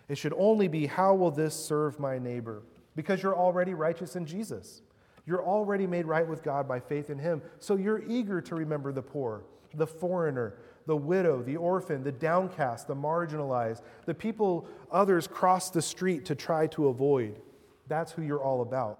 It 0.07 0.17
should 0.17 0.33
only 0.37 0.67
be 0.67 0.85
how 0.85 1.15
will 1.15 1.31
this 1.31 1.55
serve 1.55 1.99
my 1.99 2.19
neighbor? 2.19 2.63
Because 2.95 3.21
you're 3.21 3.35
already 3.35 3.73
righteous 3.73 4.15
in 4.15 4.25
Jesus. 4.25 4.81
You're 5.25 5.43
already 5.43 5.85
made 5.85 6.05
right 6.05 6.25
with 6.25 6.41
God 6.41 6.67
by 6.67 6.79
faith 6.79 7.09
in 7.09 7.19
Him. 7.19 7.41
So 7.59 7.75
you're 7.75 8.01
eager 8.07 8.39
to 8.41 8.55
remember 8.55 8.93
the 8.93 9.01
poor, 9.01 9.43
the 9.73 9.85
foreigner, 9.85 10.53
the 10.87 10.95
widow, 10.95 11.43
the 11.43 11.57
orphan, 11.57 12.03
the 12.03 12.11
downcast, 12.11 12.87
the 12.87 12.95
marginalized, 12.95 13.81
the 14.05 14.13
people 14.13 14.67
others 14.89 15.27
cross 15.27 15.69
the 15.69 15.81
street 15.81 16.25
to 16.25 16.33
try 16.33 16.65
to 16.67 16.87
avoid. 16.87 17.39
That's 17.87 18.13
who 18.13 18.23
you're 18.23 18.41
all 18.41 18.61
about. 18.61 18.99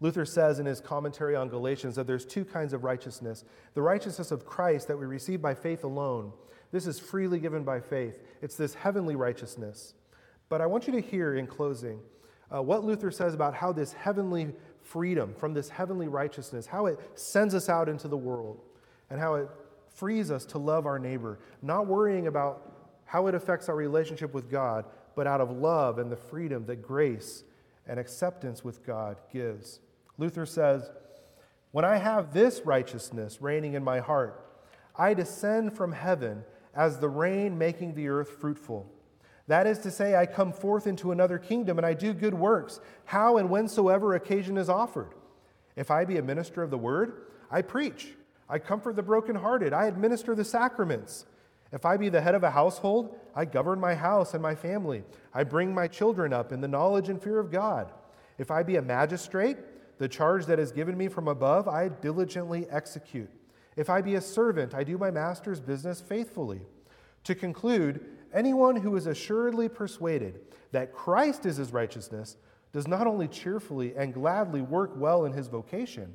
Luther 0.00 0.26
says 0.26 0.58
in 0.58 0.66
his 0.66 0.80
commentary 0.80 1.34
on 1.34 1.48
Galatians 1.48 1.96
that 1.96 2.06
there's 2.06 2.26
two 2.26 2.44
kinds 2.44 2.72
of 2.72 2.84
righteousness 2.84 3.44
the 3.74 3.82
righteousness 3.82 4.30
of 4.30 4.44
Christ 4.44 4.88
that 4.88 4.98
we 4.98 5.06
receive 5.06 5.40
by 5.40 5.54
faith 5.54 5.84
alone. 5.84 6.32
This 6.70 6.86
is 6.86 7.00
freely 7.00 7.38
given 7.38 7.64
by 7.64 7.80
faith, 7.80 8.18
it's 8.42 8.56
this 8.56 8.74
heavenly 8.74 9.16
righteousness. 9.16 9.94
But 10.50 10.60
I 10.60 10.66
want 10.66 10.86
you 10.86 10.92
to 10.92 11.00
hear 11.00 11.34
in 11.34 11.46
closing 11.46 11.98
uh, 12.54 12.60
what 12.60 12.84
Luther 12.84 13.10
says 13.10 13.32
about 13.32 13.54
how 13.54 13.72
this 13.72 13.94
heavenly 13.94 14.52
freedom 14.82 15.34
from 15.34 15.54
this 15.54 15.70
heavenly 15.70 16.08
righteousness, 16.08 16.66
how 16.66 16.86
it 16.86 16.98
sends 17.14 17.54
us 17.54 17.70
out 17.70 17.88
into 17.88 18.08
the 18.08 18.16
world, 18.16 18.60
and 19.08 19.18
how 19.18 19.36
it 19.36 19.48
frees 19.94 20.30
us 20.30 20.44
to 20.46 20.58
love 20.58 20.86
our 20.86 20.98
neighbor, 20.98 21.38
not 21.62 21.86
worrying 21.86 22.26
about 22.26 22.72
how 23.04 23.26
it 23.26 23.34
affects 23.34 23.68
our 23.68 23.76
relationship 23.76 24.32
with 24.32 24.50
God, 24.50 24.84
but 25.14 25.26
out 25.26 25.40
of 25.40 25.50
love 25.50 25.98
and 25.98 26.10
the 26.10 26.16
freedom 26.16 26.64
that 26.66 26.82
grace 26.82 27.44
and 27.86 27.98
acceptance 27.98 28.64
with 28.64 28.86
God 28.86 29.18
gives. 29.32 29.80
Luther 30.18 30.46
says, 30.46 30.90
When 31.72 31.84
I 31.84 31.96
have 31.96 32.32
this 32.32 32.62
righteousness 32.64 33.42
reigning 33.42 33.74
in 33.74 33.84
my 33.84 34.00
heart, 34.00 34.46
I 34.96 35.14
descend 35.14 35.76
from 35.76 35.92
heaven 35.92 36.44
as 36.74 36.98
the 36.98 37.08
rain 37.08 37.58
making 37.58 37.94
the 37.94 38.08
earth 38.08 38.30
fruitful. 38.40 38.90
That 39.48 39.66
is 39.66 39.78
to 39.80 39.90
say, 39.90 40.14
I 40.14 40.26
come 40.26 40.52
forth 40.52 40.86
into 40.86 41.12
another 41.12 41.38
kingdom 41.38 41.78
and 41.78 41.86
I 41.86 41.94
do 41.94 42.14
good 42.14 42.34
works, 42.34 42.80
how 43.04 43.36
and 43.36 43.50
whensoever 43.50 44.14
occasion 44.14 44.56
is 44.56 44.68
offered. 44.68 45.10
If 45.76 45.90
I 45.90 46.04
be 46.04 46.18
a 46.18 46.22
minister 46.22 46.62
of 46.62 46.70
the 46.70 46.78
word, 46.78 47.26
I 47.50 47.62
preach. 47.62 48.14
I 48.52 48.58
comfort 48.58 48.96
the 48.96 49.02
brokenhearted. 49.02 49.72
I 49.72 49.86
administer 49.86 50.34
the 50.34 50.44
sacraments. 50.44 51.24
If 51.72 51.86
I 51.86 51.96
be 51.96 52.10
the 52.10 52.20
head 52.20 52.34
of 52.34 52.44
a 52.44 52.50
household, 52.50 53.18
I 53.34 53.46
govern 53.46 53.80
my 53.80 53.94
house 53.94 54.34
and 54.34 54.42
my 54.42 54.54
family. 54.54 55.04
I 55.32 55.42
bring 55.42 55.74
my 55.74 55.88
children 55.88 56.34
up 56.34 56.52
in 56.52 56.60
the 56.60 56.68
knowledge 56.68 57.08
and 57.08 57.20
fear 57.20 57.38
of 57.38 57.50
God. 57.50 57.90
If 58.36 58.50
I 58.50 58.62
be 58.62 58.76
a 58.76 58.82
magistrate, 58.82 59.56
the 59.96 60.06
charge 60.06 60.44
that 60.46 60.58
is 60.58 60.70
given 60.70 60.98
me 60.98 61.08
from 61.08 61.28
above, 61.28 61.66
I 61.66 61.88
diligently 61.88 62.66
execute. 62.68 63.30
If 63.74 63.88
I 63.88 64.02
be 64.02 64.16
a 64.16 64.20
servant, 64.20 64.74
I 64.74 64.84
do 64.84 64.98
my 64.98 65.10
master's 65.10 65.58
business 65.58 66.02
faithfully. 66.02 66.60
To 67.24 67.34
conclude, 67.34 68.04
anyone 68.34 68.76
who 68.76 68.94
is 68.96 69.06
assuredly 69.06 69.70
persuaded 69.70 70.40
that 70.72 70.92
Christ 70.92 71.46
is 71.46 71.56
his 71.56 71.72
righteousness 71.72 72.36
does 72.74 72.86
not 72.86 73.06
only 73.06 73.28
cheerfully 73.28 73.94
and 73.96 74.12
gladly 74.12 74.60
work 74.60 74.92
well 74.94 75.24
in 75.24 75.32
his 75.32 75.48
vocation, 75.48 76.14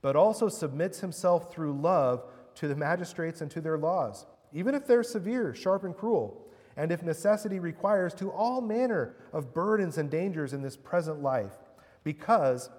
but 0.00 0.16
also 0.16 0.48
submits 0.48 1.00
himself 1.00 1.52
through 1.52 1.72
love 1.72 2.24
to 2.54 2.68
the 2.68 2.76
magistrates 2.76 3.40
and 3.40 3.50
to 3.50 3.60
their 3.60 3.78
laws, 3.78 4.26
even 4.52 4.74
if 4.74 4.86
they're 4.86 5.02
severe, 5.02 5.54
sharp, 5.54 5.84
and 5.84 5.96
cruel, 5.96 6.46
and 6.76 6.92
if 6.92 7.02
necessity 7.02 7.58
requires, 7.58 8.14
to 8.14 8.30
all 8.30 8.60
manner 8.60 9.16
of 9.32 9.52
burdens 9.52 9.98
and 9.98 10.10
dangers 10.10 10.52
in 10.52 10.62
this 10.62 10.76
present 10.76 11.22
life, 11.22 11.52
because 12.04 12.70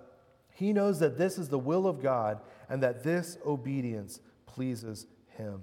he 0.54 0.74
knows 0.74 1.00
that 1.00 1.18
this 1.18 1.38
is 1.38 1.50
the 1.50 1.60
will 1.60 1.88
of 1.88 2.02
God 2.02 2.40
and 2.70 2.84
that 2.84 3.04
this 3.04 3.38
obedience 3.46 4.20
pleases 4.46 5.08
him. 5.38 5.62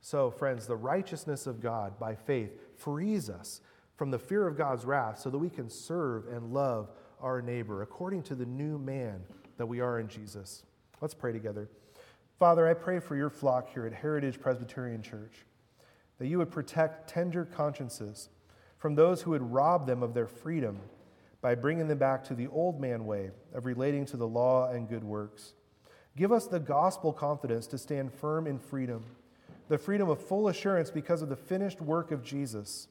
So, 0.00 0.30
friends, 0.30 0.66
the 0.66 0.76
righteousness 0.76 1.46
of 1.46 1.60
God 1.60 1.98
by 1.98 2.14
faith 2.14 2.52
frees 2.76 3.28
us 3.28 3.60
from 3.96 4.10
the 4.10 4.18
fear 4.18 4.46
of 4.46 4.56
God's 4.56 4.84
wrath 4.84 5.18
so 5.18 5.30
that 5.30 5.38
we 5.38 5.50
can 5.50 5.68
serve 5.68 6.28
and 6.28 6.52
love 6.52 6.90
our 7.20 7.42
neighbor 7.42 7.82
according 7.82 8.22
to 8.24 8.36
the 8.36 8.46
new 8.46 8.78
man 8.78 9.22
that 9.56 9.66
we 9.66 9.80
are 9.80 9.98
in 9.98 10.08
Jesus. 10.08 10.62
Let's 11.00 11.14
pray 11.14 11.32
together. 11.32 11.68
Father, 12.38 12.68
I 12.68 12.74
pray 12.74 13.00
for 13.00 13.16
your 13.16 13.30
flock 13.30 13.72
here 13.72 13.86
at 13.86 13.92
Heritage 13.92 14.40
Presbyterian 14.40 15.02
Church 15.02 15.44
that 16.18 16.26
you 16.26 16.38
would 16.38 16.50
protect 16.50 17.08
tender 17.08 17.44
consciences 17.44 18.28
from 18.76 18.94
those 18.94 19.22
who 19.22 19.30
would 19.30 19.52
rob 19.52 19.86
them 19.86 20.02
of 20.02 20.14
their 20.14 20.26
freedom 20.26 20.80
by 21.40 21.54
bringing 21.54 21.88
them 21.88 21.98
back 21.98 22.24
to 22.24 22.34
the 22.34 22.48
old 22.48 22.80
man 22.80 23.06
way 23.06 23.30
of 23.54 23.66
relating 23.66 24.04
to 24.06 24.16
the 24.16 24.26
law 24.26 24.70
and 24.70 24.88
good 24.88 25.04
works. 25.04 25.54
Give 26.16 26.32
us 26.32 26.46
the 26.46 26.60
gospel 26.60 27.12
confidence 27.12 27.66
to 27.68 27.78
stand 27.78 28.12
firm 28.12 28.46
in 28.46 28.58
freedom 28.58 29.04
the 29.68 29.78
freedom 29.78 30.08
of 30.08 30.20
full 30.20 30.48
assurance 30.48 30.90
because 30.90 31.22
of 31.22 31.28
the 31.28 31.36
finished 31.36 31.80
work 31.80 32.10
of 32.10 32.24
Jesus, 32.24 32.88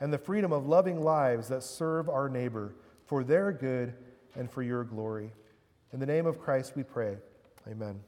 and 0.00 0.12
the 0.12 0.18
freedom 0.18 0.52
of 0.52 0.66
loving 0.66 1.00
lives 1.00 1.48
that 1.48 1.62
serve 1.62 2.08
our 2.08 2.28
neighbor 2.28 2.74
for 3.06 3.24
their 3.24 3.52
good 3.52 3.94
and 4.34 4.50
for 4.50 4.62
your 4.62 4.84
glory. 4.84 5.32
In 5.92 6.00
the 6.00 6.06
name 6.06 6.26
of 6.26 6.40
Christ 6.40 6.76
we 6.76 6.82
pray. 6.82 7.16
Amen. 7.70 8.07